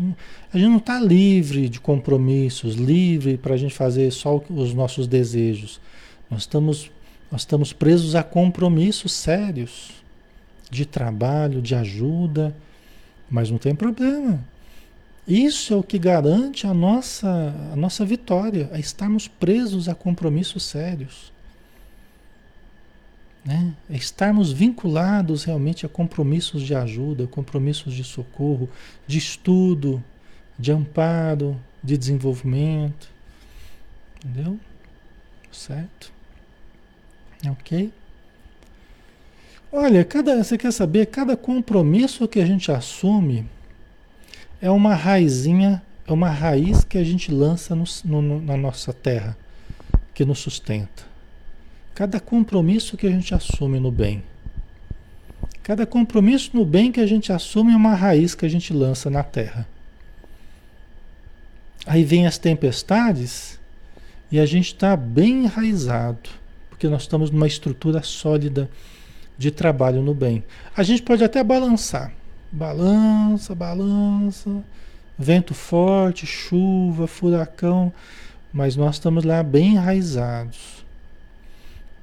[0.53, 5.09] a gente não está livre de compromissos, livre para a gente fazer só os nossos
[5.09, 5.81] desejos.
[6.31, 6.89] Nós estamos,
[7.33, 9.91] nós estamos presos a compromissos sérios
[10.71, 12.55] de trabalho, de ajuda,
[13.29, 14.39] mas não tem problema.
[15.27, 20.63] Isso é o que garante a nossa, a nossa vitória, é estarmos presos a compromissos
[20.63, 21.33] sérios.
[23.49, 23.73] Né?
[23.89, 28.69] É estarmos vinculados realmente a compromissos de ajuda, compromissos de socorro,
[29.07, 30.05] de estudo,
[30.59, 33.09] de amparo, de desenvolvimento.
[34.23, 34.61] Entendeu?
[35.51, 36.13] Certo?
[37.49, 37.91] Ok?
[39.73, 43.49] Olha, cada, você quer saber, cada compromisso que a gente assume
[44.61, 49.35] é uma raizinha, é uma raiz que a gente lança no, no, na nossa terra,
[50.13, 51.09] que nos sustenta.
[51.99, 54.23] Cada compromisso que a gente assume no bem.
[55.65, 59.11] Cada compromisso no bem que a gente assume é uma raiz que a gente lança
[59.11, 59.67] na terra.
[61.85, 63.59] Aí vem as tempestades
[64.31, 66.31] e a gente está bem enraizado,
[66.71, 68.71] porque nós estamos numa estrutura sólida
[69.37, 70.45] de trabalho no bem.
[70.77, 72.13] A gente pode até balançar.
[72.53, 74.63] Balança, balança,
[75.19, 77.93] vento forte, chuva, furacão,
[78.53, 80.87] mas nós estamos lá bem enraizados.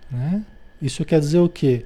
[0.09, 0.43] Né?
[0.81, 1.85] Isso quer dizer o quê?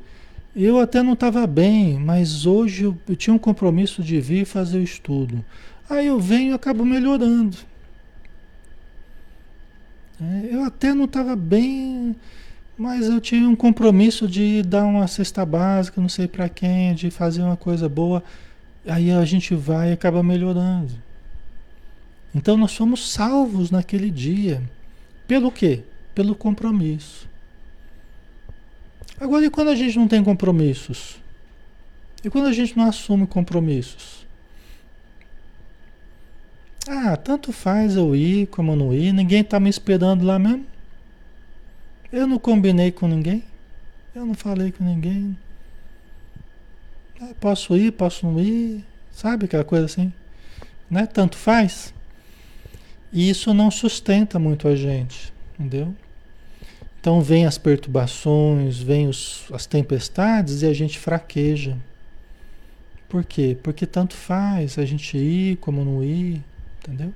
[0.55, 4.79] Eu até não estava bem, mas hoje eu, eu, tinha um compromisso de vir fazer
[4.79, 5.43] o estudo.
[5.89, 7.55] Aí eu venho e acabo melhorando.
[10.21, 12.15] É, eu até não estava bem,
[12.77, 17.11] mas eu tinha um compromisso de dar uma cesta básica, não sei para quem, de
[17.11, 18.23] fazer uma coisa boa.
[18.85, 20.91] Aí a gente vai e acaba melhorando.
[22.33, 24.61] Então nós somos salvos naquele dia.
[25.27, 25.83] Pelo quê?
[26.15, 27.28] Pelo compromisso.
[29.19, 31.17] Agora, e quando a gente não tem compromissos?
[32.23, 34.25] E quando a gente não assume compromissos?
[36.87, 40.65] Ah, tanto faz eu ir como não ir, ninguém está me esperando lá mesmo.
[42.11, 43.43] Eu não combinei com ninguém.
[44.15, 45.37] Eu não falei com ninguém.
[47.39, 48.83] Posso ir, posso não ir.
[49.11, 50.11] Sabe aquela coisa assim?
[50.89, 51.05] Né?
[51.05, 51.93] Tanto faz.
[53.11, 55.31] E isso não sustenta muito a gente.
[55.53, 55.93] Entendeu?
[56.99, 61.77] Então vem as perturbações, vem os, as tempestades e a gente fraqueja.
[63.07, 63.57] Por quê?
[63.63, 66.43] Porque tanto faz a gente ir como não ir,
[66.79, 67.13] entendeu?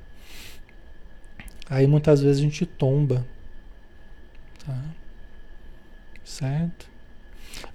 [1.70, 3.26] Aí muitas vezes a gente tomba.
[4.66, 4.80] Tá?
[6.24, 6.88] Certo?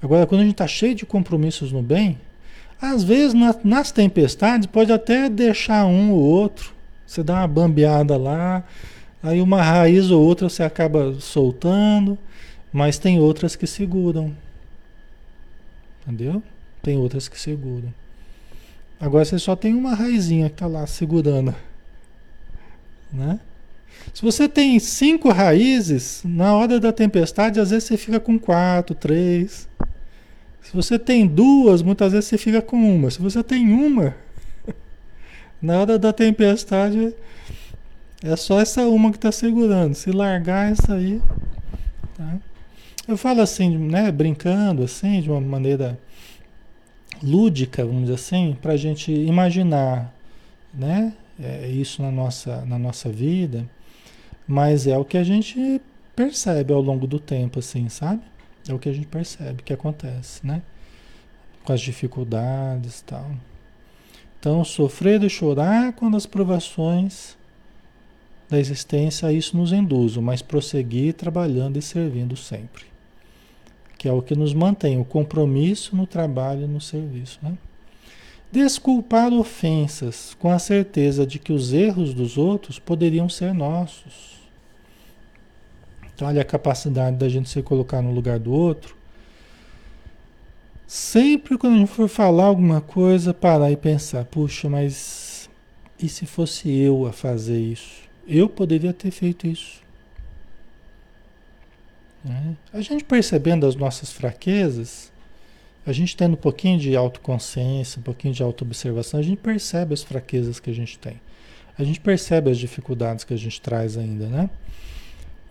[0.02, 2.18] Agora, quando a gente está cheio de compromissos no bem,
[2.80, 6.72] às vezes na, nas tempestades pode até deixar um ou outro.
[7.06, 8.64] Você dá uma bambeada lá,
[9.22, 12.18] aí uma raiz ou outra você acaba soltando,
[12.72, 14.34] mas tem outras que seguram.
[16.02, 16.42] Entendeu?
[16.82, 17.92] Tem outras que seguram.
[19.00, 21.54] Agora você só tem uma raizinha que está lá segurando.
[23.12, 23.38] Né?
[24.12, 28.94] Se você tem cinco raízes, na hora da tempestade, às vezes você fica com quatro,
[28.94, 29.68] três.
[30.62, 33.10] Se você tem duas, muitas vezes você fica com uma.
[33.10, 34.14] Se você tem uma,
[35.62, 37.14] na hora da tempestade,
[38.22, 39.94] é só essa uma que está segurando.
[39.94, 41.22] Se largar essa aí.
[42.16, 42.38] Tá?
[43.06, 45.98] Eu falo assim, né, brincando, assim, de uma maneira
[47.22, 50.12] lúdica, vamos dizer assim, para a gente imaginar,
[50.74, 53.64] né, é, isso na nossa, na nossa vida.
[54.46, 55.80] Mas é o que a gente
[56.16, 58.22] percebe ao longo do tempo, assim, sabe?
[58.68, 60.62] É o que a gente percebe que acontece, né?
[61.64, 63.30] Com as dificuldades e tal.
[64.38, 67.37] Então, sofrer e chorar quando as provações
[68.48, 72.84] da existência isso nos induzem, mas prosseguir trabalhando e servindo sempre.
[73.98, 77.58] Que é o que nos mantém, o compromisso no trabalho e no serviço, né?
[78.50, 84.38] Desculpar ofensas com a certeza de que os erros dos outros poderiam ser nossos.
[86.14, 88.96] Então, olha a capacidade da gente se colocar no lugar do outro.
[90.86, 95.50] Sempre quando a gente for falar alguma coisa, parar e pensar: puxa, mas
[96.00, 98.07] e se fosse eu a fazer isso?
[98.28, 99.82] Eu poderia ter feito isso.
[102.24, 102.56] Né?
[102.72, 105.10] A gente percebendo as nossas fraquezas,
[105.88, 110.02] A gente tendo um pouquinho de autoconsciência, um pouquinho de autoobservação, a gente percebe as
[110.02, 111.18] fraquezas que a gente tem.
[111.78, 114.50] A gente percebe as dificuldades que a gente traz ainda, né?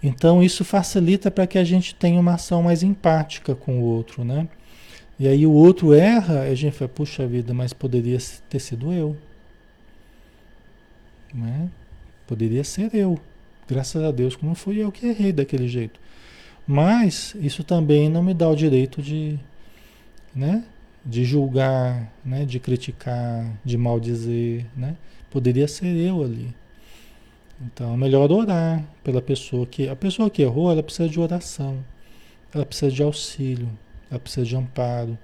[0.03, 4.23] Então isso facilita para que a gente tenha uma ação mais empática com o outro,
[4.23, 4.47] né?
[5.19, 9.17] E aí o outro erra, a gente fala, puxa vida, mas poderia ter sido eu.
[11.34, 11.67] Né?
[12.28, 13.19] Poderia ser eu.
[13.67, 15.99] Graças a Deus, como fui eu que errei daquele jeito.
[16.67, 19.39] Mas isso também não me dá o direito de,
[20.36, 20.63] né,
[21.05, 24.95] de julgar, né, de criticar, de maldizer, né?
[25.32, 26.53] Poderia ser eu ali.
[27.61, 31.84] Então, é melhor orar pela pessoa que a pessoa que errou, ela precisa de oração.
[32.53, 33.69] Ela precisa de auxílio,
[34.09, 35.17] ela precisa de amparo,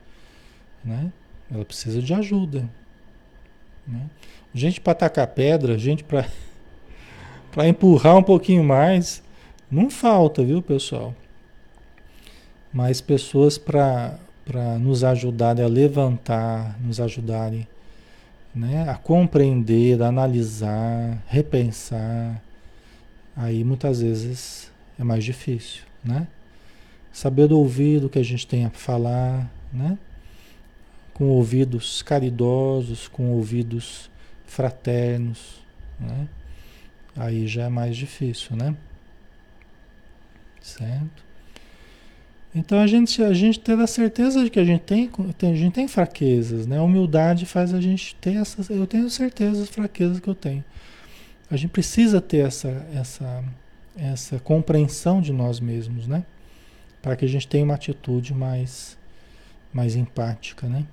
[0.84, 1.12] né?
[1.52, 2.70] Ela precisa de ajuda,
[3.88, 4.10] né?
[4.54, 6.28] Gente para tacar pedra, gente para
[7.54, 9.22] para empurrar um pouquinho mais,
[9.70, 11.14] não falta, viu, pessoal?
[12.74, 14.18] Mas pessoas para
[14.82, 17.68] nos ajudarem a levantar, nos ajudarem
[18.56, 22.42] né, a compreender, a analisar, repensar,
[23.36, 26.28] aí muitas vezes é mais difícil, né?
[27.12, 29.96] Saber ouvir o que a gente tem a falar, né?
[31.14, 34.10] Com ouvidos caridosos, com ouvidos
[34.48, 35.62] fraternos,
[36.00, 36.28] né?
[37.16, 38.76] Aí já é mais difícil, né?
[40.62, 41.24] Certo?
[42.56, 45.10] Então a gente, a gente ter a certeza de que a gente tem,
[45.42, 46.78] a gente tem fraquezas, né?
[46.78, 48.70] A humildade faz a gente ter essas.
[48.70, 50.64] Eu tenho certeza das fraquezas que eu tenho.
[51.50, 53.44] A gente precisa ter essa, essa,
[53.96, 56.24] essa compreensão de nós mesmos, né?
[57.02, 58.98] Para que a gente tenha uma atitude mais,
[59.74, 60.86] mais empática, né?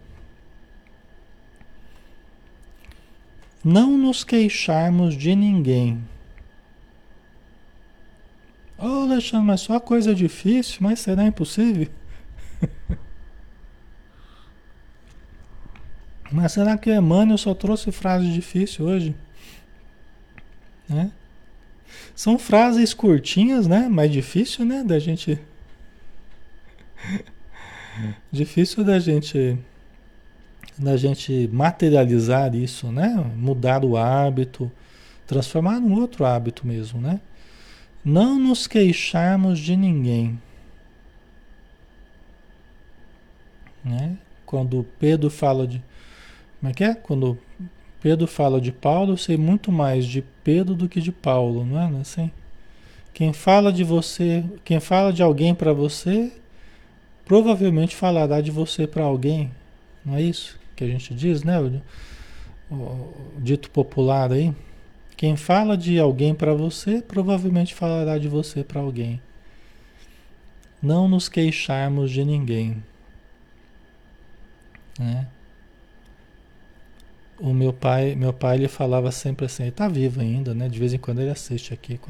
[3.65, 6.03] Não nos queixarmos de ninguém.
[8.79, 11.89] Oh, Alexandre, mas só coisa difícil, mas será impossível?
[16.33, 19.15] mas será que Emmanuel só trouxe frases difíceis hoje?
[20.89, 21.13] Né?
[22.17, 23.87] São frases curtinhas, né?
[23.89, 24.83] Mais difícil, né?
[24.83, 25.39] Da gente.
[28.33, 29.59] difícil da gente
[30.79, 33.15] da gente materializar isso, né?
[33.37, 34.71] Mudar o hábito,
[35.27, 37.21] transformar num outro hábito mesmo, né?
[38.05, 40.39] Não nos queixarmos de ninguém.
[43.85, 44.17] Né?
[44.47, 45.83] Quando Pedro fala de.
[46.59, 46.95] Como é que é?
[46.95, 47.39] Quando
[48.01, 51.81] Pedro fala de Paulo, eu sei muito mais de Pedro do que de Paulo, não
[51.81, 52.31] é, não é assim?
[53.13, 56.33] Quem fala de você, quem fala de alguém para você,
[57.25, 59.51] provavelmente falará de você para alguém,
[60.05, 60.60] não é isso?
[60.81, 61.61] Que a gente diz, né?
[61.61, 64.55] O, o, dito popular aí.
[65.15, 69.21] Quem fala de alguém para você, provavelmente falará de você para alguém.
[70.83, 72.83] Não nos queixarmos de ninguém.
[74.99, 75.29] Né?
[77.39, 80.67] O meu pai, meu pai ele falava sempre assim, ele está vivo ainda, né?
[80.67, 82.01] De vez em quando ele assiste aqui,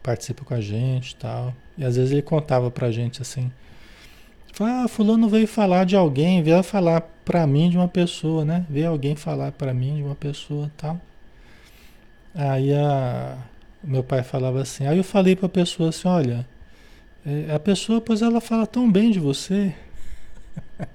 [0.00, 1.52] participa com a gente tal.
[1.76, 3.50] E às vezes ele contava pra gente assim,
[4.64, 8.64] ah, fulano veio falar de alguém, veio falar para mim de uma pessoa, né?
[8.70, 11.00] Veio alguém falar para mim de uma pessoa, tal.
[12.34, 13.38] Aí a
[13.82, 14.86] meu pai falava assim.
[14.86, 16.46] Aí eu falei para a pessoa assim, olha,
[17.24, 19.74] é, a pessoa, pois ela fala tão bem de você.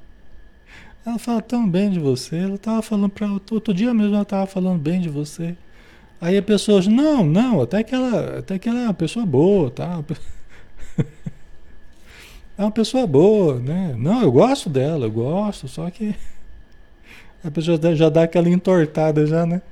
[1.06, 2.38] ela fala tão bem de você.
[2.38, 5.56] Ela tava falando para outro dia mesmo ela tava falando bem de você.
[6.20, 9.72] Aí a pessoa, não, não, até que ela, até que ela é uma pessoa boa,
[9.72, 10.04] tá?
[12.62, 13.96] é uma pessoa boa, né?
[13.98, 16.14] Não, eu gosto dela, eu gosto, só que
[17.44, 19.64] a pessoa já dá aquela entortada já, né?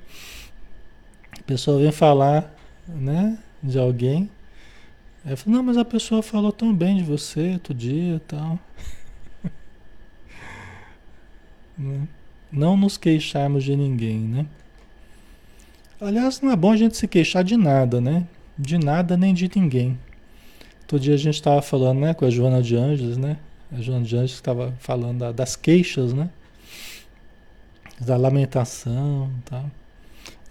[1.40, 2.52] A pessoa vem falar,
[2.88, 4.28] né, de alguém.
[5.24, 8.60] Aí fala, não, mas a pessoa falou tão bem de você outro dia e tal.
[11.78, 12.10] Né?
[12.52, 14.46] Não nos queixarmos de ninguém, né?
[16.02, 18.28] Aliás, não é bom a gente se queixar de nada, né?
[18.58, 19.98] De nada nem de ninguém.
[20.90, 23.38] Outro dia a gente estava falando né, com a Joana de Anjos, né?
[23.72, 26.32] A Joana de Anjos estava falando da, das queixas, né?
[28.02, 29.70] Da lamentação tal.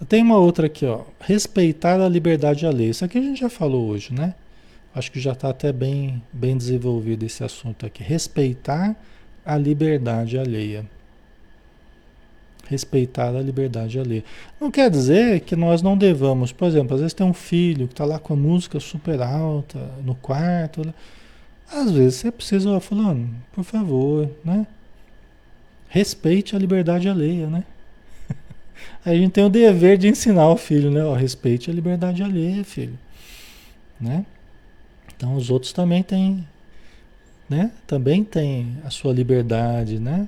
[0.07, 1.01] Tem uma outra aqui, ó.
[1.19, 2.91] Respeitar a liberdade alheia.
[2.91, 4.33] Isso aqui a gente já falou hoje, né?
[4.95, 8.01] Acho que já está até bem, bem desenvolvido esse assunto aqui.
[8.01, 8.95] Respeitar
[9.45, 10.85] a liberdade alheia
[12.69, 14.23] respeitar a liberdade alheia.
[14.61, 17.93] Não quer dizer que nós não devamos, por exemplo, às vezes tem um filho que
[17.93, 20.85] está lá com a música super alta no quarto.
[20.85, 20.93] Né?
[21.71, 24.67] Às vezes você precisa, ó, fulano, por favor, né?
[25.87, 27.63] Respeite a liberdade alheia, né?
[29.03, 31.03] Aí a gente tem o dever de ensinar o filho, né?
[31.03, 32.97] Ó, respeite a liberdade alheia, filho.
[33.99, 34.23] Né?
[35.17, 36.47] Então os outros também têm,
[37.49, 37.71] né?
[37.87, 40.27] Também tem a sua liberdade, né?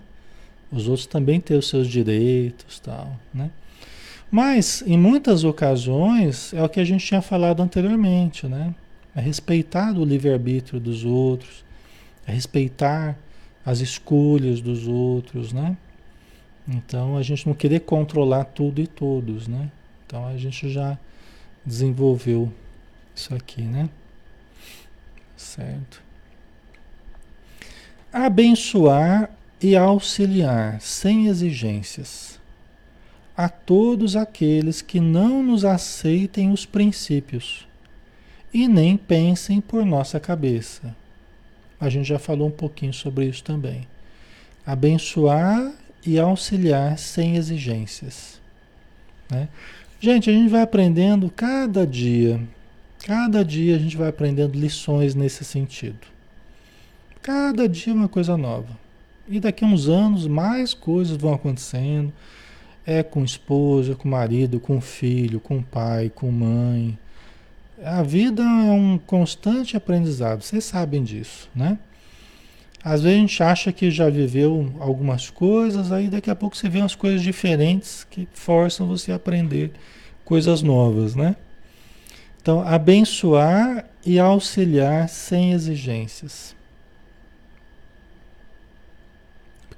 [0.71, 3.51] Os outros também têm os seus direitos, tal, né?
[4.29, 8.73] Mas em muitas ocasiões é o que a gente tinha falado anteriormente, né?
[9.13, 11.65] É respeitar o livre-arbítrio dos outros,
[12.25, 13.17] é respeitar
[13.65, 15.75] as escolhas dos outros, né?
[16.65, 19.69] Então a gente não querer controlar tudo e todos, né?
[20.05, 20.97] Então a gente já
[21.65, 22.51] desenvolveu
[23.13, 23.89] isso aqui, né?
[25.35, 26.01] Certo.
[28.13, 29.29] Abençoar
[29.61, 32.39] e auxiliar sem exigências
[33.37, 37.67] a todos aqueles que não nos aceitem os princípios
[38.53, 40.95] e nem pensem por nossa cabeça.
[41.79, 43.87] A gente já falou um pouquinho sobre isso também.
[44.65, 45.71] Abençoar
[46.05, 48.39] e auxiliar sem exigências.
[49.29, 49.47] Né?
[49.99, 52.41] Gente, a gente vai aprendendo cada dia,
[53.05, 56.07] cada dia a gente vai aprendendo lições nesse sentido.
[57.21, 58.80] Cada dia uma coisa nova.
[59.31, 62.11] E daqui a uns anos mais coisas vão acontecendo.
[62.85, 66.99] É com esposa, com marido, com filho, com pai, com mãe.
[67.81, 71.79] A vida é um constante aprendizado, vocês sabem disso, né?
[72.83, 76.67] Às vezes a gente acha que já viveu algumas coisas, aí daqui a pouco você
[76.67, 79.71] vê umas coisas diferentes que forçam você a aprender
[80.25, 81.35] coisas novas, né?
[82.41, 86.55] Então, abençoar e auxiliar sem exigências.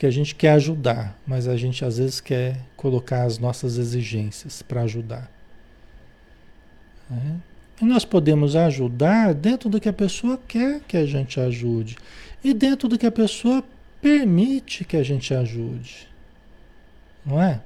[0.03, 4.61] Porque a gente quer ajudar, mas a gente às vezes quer colocar as nossas exigências
[4.61, 5.31] para ajudar.
[7.09, 7.37] Né?
[7.81, 11.95] E nós podemos ajudar dentro do que a pessoa quer que a gente ajude.
[12.43, 13.63] E dentro do que a pessoa
[14.01, 16.05] permite que a gente ajude.
[17.25, 17.61] Não é?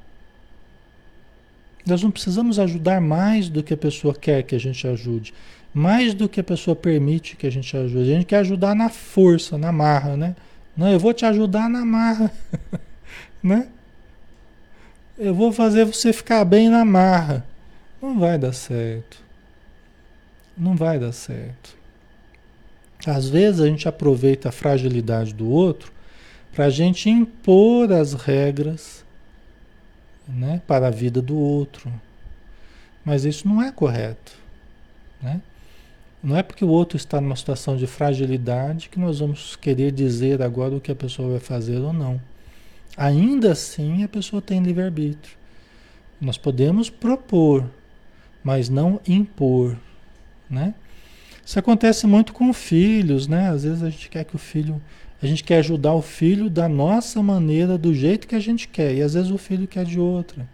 [1.88, 5.34] Nós não precisamos ajudar mais do que a pessoa quer que a gente ajude.
[5.74, 8.12] Mais do que a pessoa permite que a gente ajude.
[8.12, 10.36] A gente quer ajudar na força, na marra, né?
[10.78, 12.32] Não, eu vou te ajudar na marra.
[13.42, 13.68] né?
[15.18, 17.44] Eu vou fazer você ficar bem na marra.
[18.00, 19.18] Não vai dar certo.
[20.56, 21.76] Não vai dar certo.
[23.06, 25.92] Às vezes a gente aproveita a fragilidade do outro
[26.54, 29.04] para a gente impor as regras
[30.28, 31.92] né, para a vida do outro.
[33.04, 34.34] Mas isso não é correto.
[35.22, 35.42] Né?
[36.28, 40.42] Não é porque o outro está numa situação de fragilidade que nós vamos querer dizer
[40.42, 42.20] agora o que a pessoa vai fazer ou não.
[42.98, 45.38] Ainda assim, a pessoa tem livre-arbítrio.
[46.20, 47.64] Nós podemos propor,
[48.44, 49.78] mas não impor.
[50.50, 50.74] Né?
[51.46, 53.48] Isso acontece muito com filhos, né?
[53.48, 54.82] Às vezes a gente quer que o filho,
[55.24, 58.94] a gente quer ajudar o filho da nossa maneira, do jeito que a gente quer,
[58.94, 60.46] e às vezes o filho quer de outra,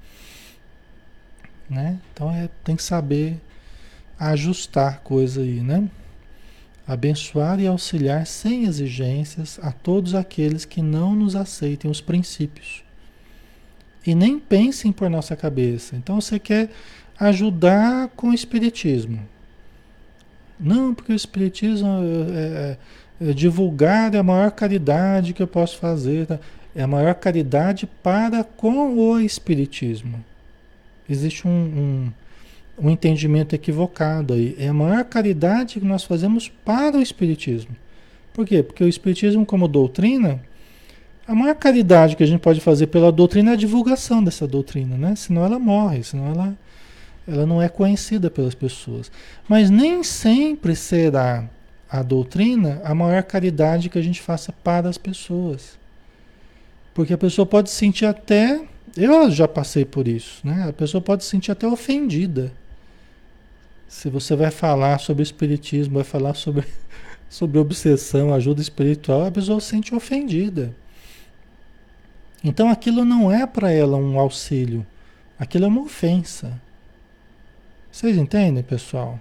[1.67, 1.97] né?
[2.13, 3.41] Então é, tem que saber
[4.31, 5.89] ajustar coisa aí, né?
[6.85, 12.83] Abençoar e auxiliar sem exigências a todos aqueles que não nos aceitem os princípios
[14.05, 15.95] e nem pensem por nossa cabeça.
[15.95, 16.69] Então você quer
[17.19, 19.19] ajudar com o espiritismo.
[20.59, 21.87] Não, porque o Espiritismo
[22.33, 22.77] é,
[23.21, 26.25] é, é divulgar é a maior caridade que eu posso fazer.
[26.25, 26.39] Tá?
[26.75, 30.23] É a maior caridade para com o Espiritismo.
[31.09, 32.13] Existe um, um,
[32.77, 34.55] um entendimento equivocado aí.
[34.57, 37.75] É a maior caridade que nós fazemos para o Espiritismo.
[38.33, 38.63] Por quê?
[38.63, 40.41] Porque o Espiritismo, como doutrina,
[41.27, 44.97] a maior caridade que a gente pode fazer pela doutrina é a divulgação dessa doutrina,
[44.97, 45.15] né?
[45.15, 46.57] Senão ela morre, senão ela
[47.27, 49.11] ela não é conhecida pelas pessoas.
[49.47, 51.49] Mas nem sempre será
[51.89, 55.77] a doutrina a maior caridade que a gente faça para as pessoas.
[56.93, 58.61] Porque a pessoa pode se sentir até.
[58.95, 60.65] Eu já passei por isso, né?
[60.67, 62.51] A pessoa pode se sentir até ofendida.
[63.87, 66.65] Se você vai falar sobre espiritismo, vai falar sobre,
[67.29, 70.75] sobre obsessão, ajuda espiritual, a pessoa se sente ofendida.
[72.43, 74.85] Então aquilo não é para ela um auxílio,
[75.39, 76.61] aquilo é uma ofensa.
[77.91, 79.19] Vocês entendem, pessoal?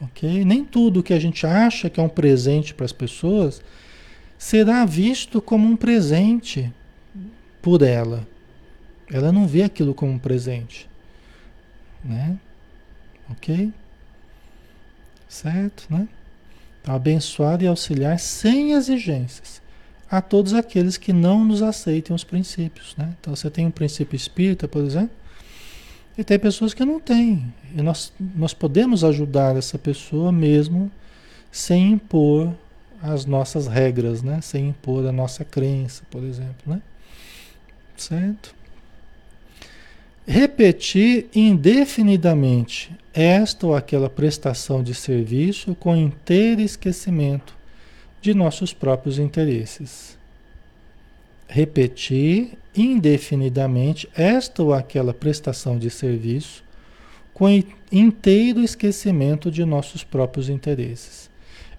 [0.00, 0.44] Ok?
[0.44, 3.60] Nem tudo que a gente acha que é um presente para as pessoas
[4.38, 6.72] será visto como um presente
[7.60, 8.26] por ela.
[9.10, 10.88] Ela não vê aquilo como um presente.
[12.04, 12.38] Né?
[13.30, 13.72] Ok?
[15.28, 16.08] Certo, né?
[16.80, 19.60] Então, abençoar e auxiliar sem exigências
[20.08, 22.94] a todos aqueles que não nos aceitem os princípios.
[22.96, 23.12] Né?
[23.20, 25.10] Então, você tem um princípio espírita, por exemplo,
[26.16, 27.52] e tem pessoas que não têm.
[27.76, 30.90] E nós, nós podemos ajudar essa pessoa mesmo
[31.50, 32.54] sem impor
[33.02, 34.40] as nossas regras, né?
[34.40, 36.80] Sem impor a nossa crença, por exemplo, né?
[37.96, 38.54] Certo?
[40.26, 47.56] Repetir indefinidamente esta ou aquela prestação de serviço com inteiro esquecimento
[48.20, 50.18] de nossos próprios interesses.
[51.48, 56.62] Repetir indefinidamente esta ou aquela prestação de serviço
[57.32, 57.48] com
[57.90, 61.30] inteiro esquecimento de nossos próprios interesses.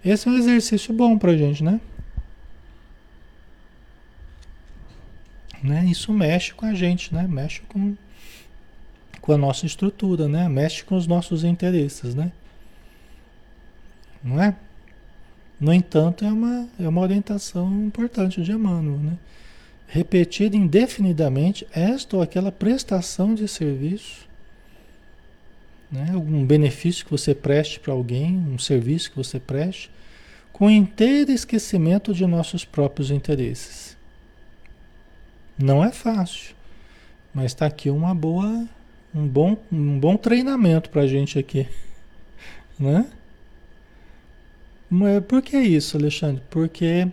[0.03, 1.79] Esse é um exercício bom para a gente, né?
[5.61, 5.85] né?
[5.85, 7.27] Isso mexe com a gente, né?
[7.27, 7.95] Mexe com,
[9.27, 10.47] com a nossa estrutura, né?
[10.47, 12.31] Mexe com os nossos interesses, né?
[14.23, 14.55] Não é?
[15.59, 19.17] No entanto, é uma, é uma orientação importante de Emmanuel, né?
[19.85, 24.29] Repetir indefinidamente esta ou aquela prestação de serviço,
[25.91, 26.15] né?
[26.15, 29.91] um benefício que você preste para alguém, um serviço que você preste,
[30.53, 33.97] com inteiro esquecimento de nossos próprios interesses.
[35.57, 36.55] Não é fácil,
[37.33, 38.67] mas está aqui uma boa,
[39.13, 41.67] um bom, um bom treinamento para a gente aqui,
[42.79, 43.05] né?
[45.27, 46.41] Por que isso, Alexandre?
[46.49, 47.07] Porque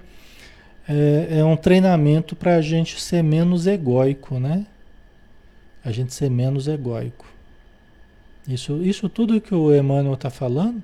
[0.89, 4.67] é, é um treinamento para a gente ser menos egóico, né?
[5.85, 7.27] A gente ser menos egóico.
[8.47, 10.83] Isso, isso tudo que o Emmanuel está falando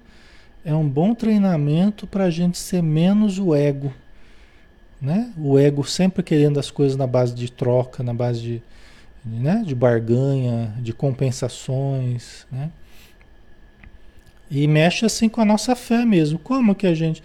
[0.65, 3.93] é um bom treinamento para a gente ser menos o ego.
[5.01, 5.33] Né?
[5.39, 8.63] O ego sempre querendo as coisas na base de troca, na base de,
[9.25, 9.63] né?
[9.65, 12.47] de barganha, de compensações.
[12.51, 12.71] Né?
[14.51, 16.39] E mexe assim com a nossa fé mesmo.
[16.39, 17.23] Como que a gente.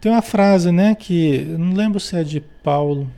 [0.00, 3.10] Tem uma frase, né, que não lembro se é de Paulo.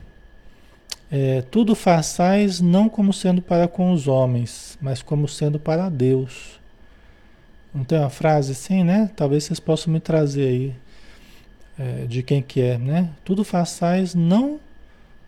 [1.11, 6.59] É, tudo façais não como sendo para com os homens, mas como sendo para Deus.
[7.73, 9.11] Não tem uma frase assim, né?
[9.15, 10.75] Talvez vocês possam me trazer aí
[11.77, 13.09] é, de quem que é, né?
[13.23, 14.59] Tudo façais não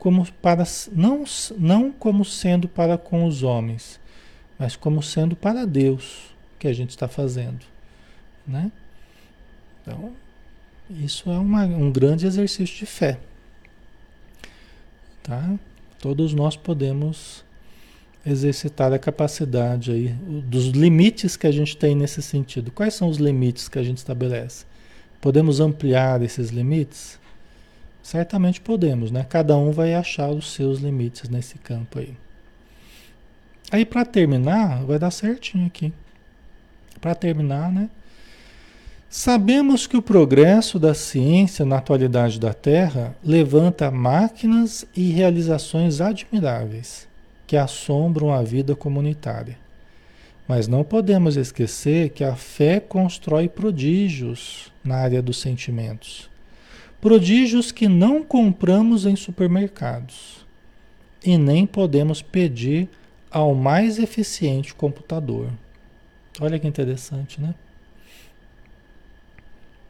[0.03, 1.23] como para não
[1.57, 4.01] não como sendo para com os homens,
[4.59, 7.65] mas como sendo para Deus que a gente está fazendo.
[8.45, 8.69] Né?
[9.81, 10.11] Então,
[10.89, 13.17] isso é uma, um grande exercício de fé.
[15.23, 15.55] Tá?
[16.01, 17.45] Todos nós podemos
[18.25, 20.09] exercitar a capacidade aí,
[20.45, 22.71] dos limites que a gente tem nesse sentido.
[22.71, 24.65] Quais são os limites que a gente estabelece?
[25.21, 27.22] Podemos ampliar esses limites?
[28.03, 29.25] Certamente podemos, né?
[29.27, 32.13] Cada um vai achar os seus limites nesse campo aí.
[33.71, 35.93] Aí para terminar, vai dar certinho aqui.
[36.99, 37.89] Para terminar, né?
[39.09, 47.07] Sabemos que o progresso da ciência na atualidade da Terra levanta máquinas e realizações admiráveis
[47.47, 49.57] que assombram a vida comunitária.
[50.47, 56.32] Mas não podemos esquecer que a fé constrói prodígios na área dos sentimentos.
[57.03, 60.45] Prodígios que não compramos em supermercados
[61.21, 62.87] e nem podemos pedir
[63.29, 65.49] ao mais eficiente computador.
[66.39, 67.53] Olha que interessante, né?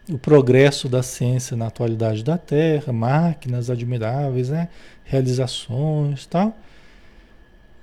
[0.10, 4.70] o progresso da ciência na atualidade da Terra, máquinas admiráveis, né?
[5.06, 6.58] realizações tal.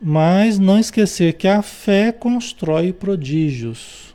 [0.03, 4.13] Mas não esquecer que a fé constrói prodígios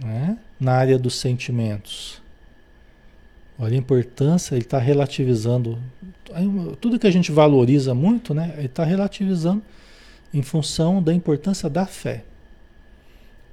[0.00, 0.38] né?
[0.60, 2.21] na área dos sentimentos.
[3.62, 5.78] Olha a importância, ele está relativizando
[6.80, 8.54] tudo que a gente valoriza muito, né?
[8.56, 9.62] Ele está relativizando
[10.34, 12.24] em função da importância da fé.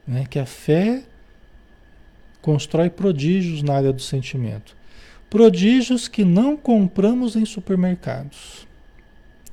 [0.08, 0.26] Né?
[0.28, 1.04] Que a fé
[2.42, 4.76] constrói prodígios na área do sentimento.
[5.30, 8.68] Prodígios que não compramos em supermercados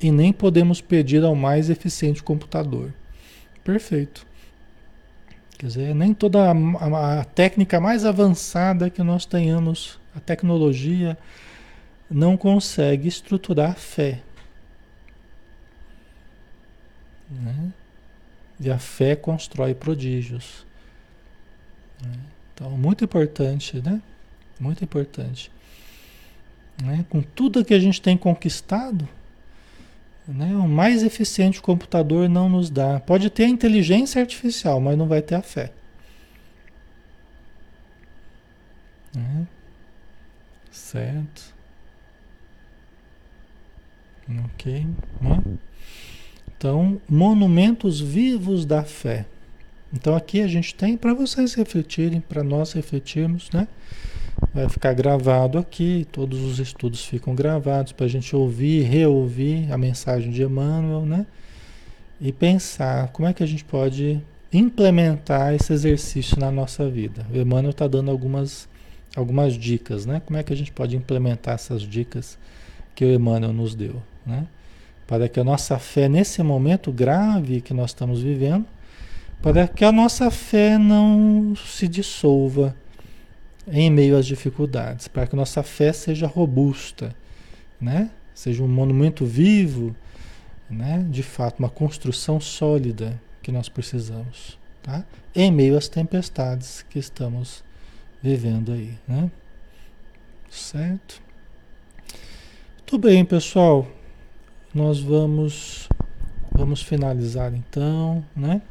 [0.00, 2.94] e nem podemos pedir ao mais eficiente computador.
[3.62, 4.26] Perfeito.
[5.58, 11.16] Quer dizer, nem toda a, a, técnica mais avançada que nós tenhamos, a tecnologia,
[12.10, 14.22] não consegue estruturar a fé.
[17.30, 17.72] Né?
[18.58, 20.64] E a fé constrói prodígios.
[22.02, 22.12] Né?
[22.54, 24.00] Então, muito importante, né?
[24.58, 25.50] Muito importante.
[26.82, 27.04] Né?
[27.10, 29.06] Com tudo que a gente tem conquistado,
[30.26, 30.54] né?
[30.56, 33.00] o mais eficiente computador não nos dá.
[33.00, 35.72] Pode ter a inteligência artificial, mas não vai ter a fé.
[39.14, 39.46] Né?
[40.86, 41.52] Certo.
[44.44, 44.86] Ok.
[45.20, 45.42] Né?
[46.56, 49.26] Então, monumentos vivos da fé.
[49.92, 53.66] Então aqui a gente tem para vocês refletirem, para nós refletirmos, né?
[54.54, 59.76] Vai ficar gravado aqui, todos os estudos ficam gravados para a gente ouvir, reouvir a
[59.76, 61.26] mensagem de Emmanuel, né?
[62.20, 64.22] E pensar como é que a gente pode
[64.52, 67.26] implementar esse exercício na nossa vida.
[67.32, 68.68] O Emmanuel está dando algumas,
[69.16, 70.20] algumas dicas, né?
[70.24, 72.38] Como é que a gente pode implementar essas dicas
[72.94, 74.46] que o Emmanuel nos deu, né?
[75.06, 78.66] Para que a nossa fé nesse momento grave que nós estamos vivendo
[79.42, 82.74] para que a nossa fé não se dissolva
[83.68, 87.14] em meio às dificuldades, para que nossa fé seja robusta,
[87.80, 88.10] né?
[88.34, 89.94] Seja um monumento vivo,
[90.70, 91.06] né?
[91.10, 95.04] De fato, uma construção sólida que nós precisamos, tá?
[95.34, 97.62] Em meio às tempestades que estamos
[98.22, 99.30] vivendo aí, né?
[100.50, 101.20] Certo?
[102.84, 103.86] Tudo bem, pessoal.
[104.74, 105.88] Nós vamos
[106.52, 108.62] vamos finalizar então, né?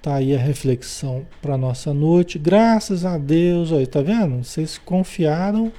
[0.00, 2.38] Tá aí a reflexão para nossa noite.
[2.38, 4.44] Graças a Deus, aí, tá vendo?
[4.44, 5.72] Vocês confiaram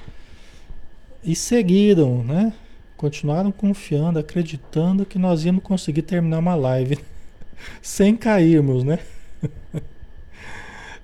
[1.24, 2.54] e seguiram, né?
[2.98, 6.98] Continuaram confiando, acreditando que nós íamos conseguir terminar uma live
[7.82, 9.00] sem cairmos, né?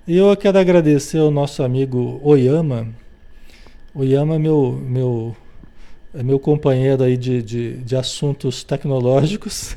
[0.06, 2.88] Eu quero agradecer ao nosso amigo Oyama.
[3.94, 5.36] Oyama é meu, meu,
[6.12, 9.76] é meu companheiro aí de, de, de assuntos tecnológicos.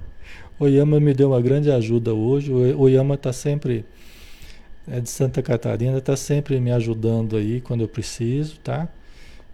[0.58, 2.50] Oyama me deu uma grande ajuda hoje.
[2.50, 3.84] Oyama está sempre,
[4.88, 8.88] é de Santa Catarina, está sempre me ajudando aí quando eu preciso, tá?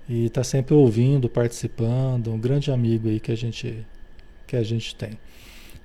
[0.08, 3.84] E está sempre ouvindo, participando, um grande amigo aí que a gente,
[4.46, 5.18] que a gente tem.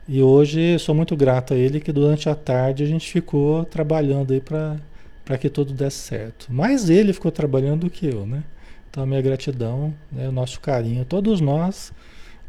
[0.07, 4.33] E hoje sou muito grato a ele que durante a tarde a gente ficou trabalhando
[4.33, 6.51] aí para que tudo desse certo.
[6.51, 8.43] Mais ele ficou trabalhando do que eu, né?
[8.89, 11.93] Então, a minha gratidão, né, o nosso carinho, todos nós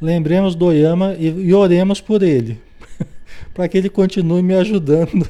[0.01, 2.61] lembremos do Oyama e, e oremos por ele,
[3.55, 5.29] para que ele continue me ajudando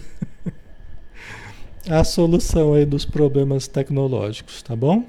[1.86, 5.04] a solução aí dos problemas tecnológicos, tá bom?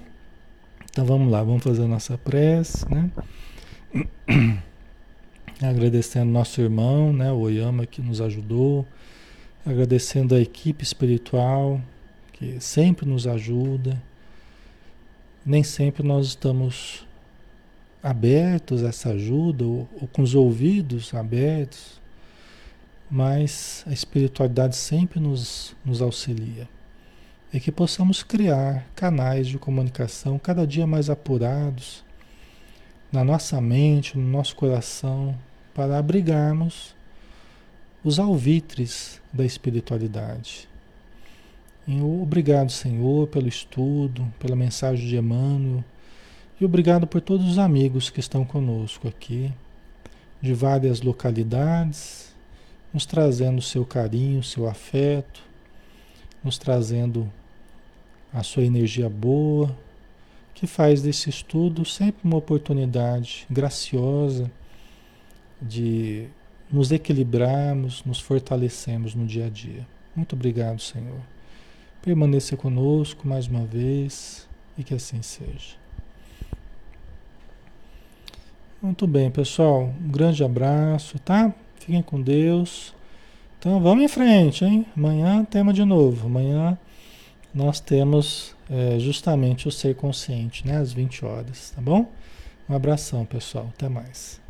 [0.91, 3.09] Então vamos lá, vamos fazer a nossa prece, né?
[5.63, 8.85] Agradecendo nosso irmão, né, o Oyama que nos ajudou,
[9.65, 11.81] agradecendo a equipe espiritual
[12.33, 14.01] que sempre nos ajuda.
[15.45, 17.07] Nem sempre nós estamos
[18.03, 22.01] abertos a essa ajuda, ou, ou com os ouvidos abertos,
[23.09, 26.67] mas a espiritualidade sempre nos, nos auxilia.
[27.53, 32.03] E que possamos criar canais de comunicação cada dia mais apurados
[33.09, 35.37] na nossa mente, no nosso coração,
[35.73, 36.93] para abrigarmos
[38.03, 40.67] os alvitres da espiritualidade.
[41.87, 45.83] E obrigado, Senhor, pelo estudo, pela mensagem de Emmanuel,
[46.59, 49.51] e obrigado por todos os amigos que estão conosco aqui,
[50.41, 52.33] de várias localidades,
[52.93, 55.41] nos trazendo seu carinho, seu afeto,
[56.43, 57.29] nos trazendo
[58.31, 59.75] a sua energia boa,
[60.53, 64.49] que faz desse estudo sempre uma oportunidade graciosa
[65.63, 66.27] de
[66.71, 69.87] nos equilibrarmos, nos fortalecemos no dia a dia.
[70.15, 71.19] Muito obrigado, Senhor.
[72.01, 74.47] Permaneça conosco mais uma vez
[74.77, 75.81] e que assim seja.
[78.81, 79.93] Muito bem, pessoal.
[80.03, 81.53] Um grande abraço, tá?
[81.79, 82.93] Fiquem com Deus.
[83.57, 84.85] Então vamos em frente, hein?
[84.97, 86.27] Amanhã tema de novo.
[86.27, 86.77] Amanhã
[87.53, 90.77] nós temos é, justamente o ser consciente, né?
[90.77, 92.11] Às 20 horas, tá bom?
[92.67, 93.69] Um abração, pessoal.
[93.73, 94.42] Até mais.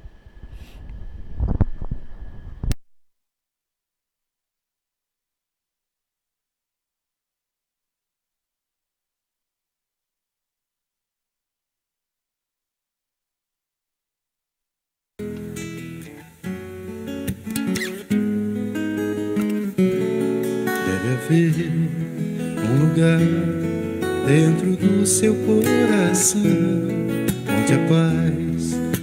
[21.34, 23.20] Um lugar
[24.28, 28.43] dentro do seu coração onde a paz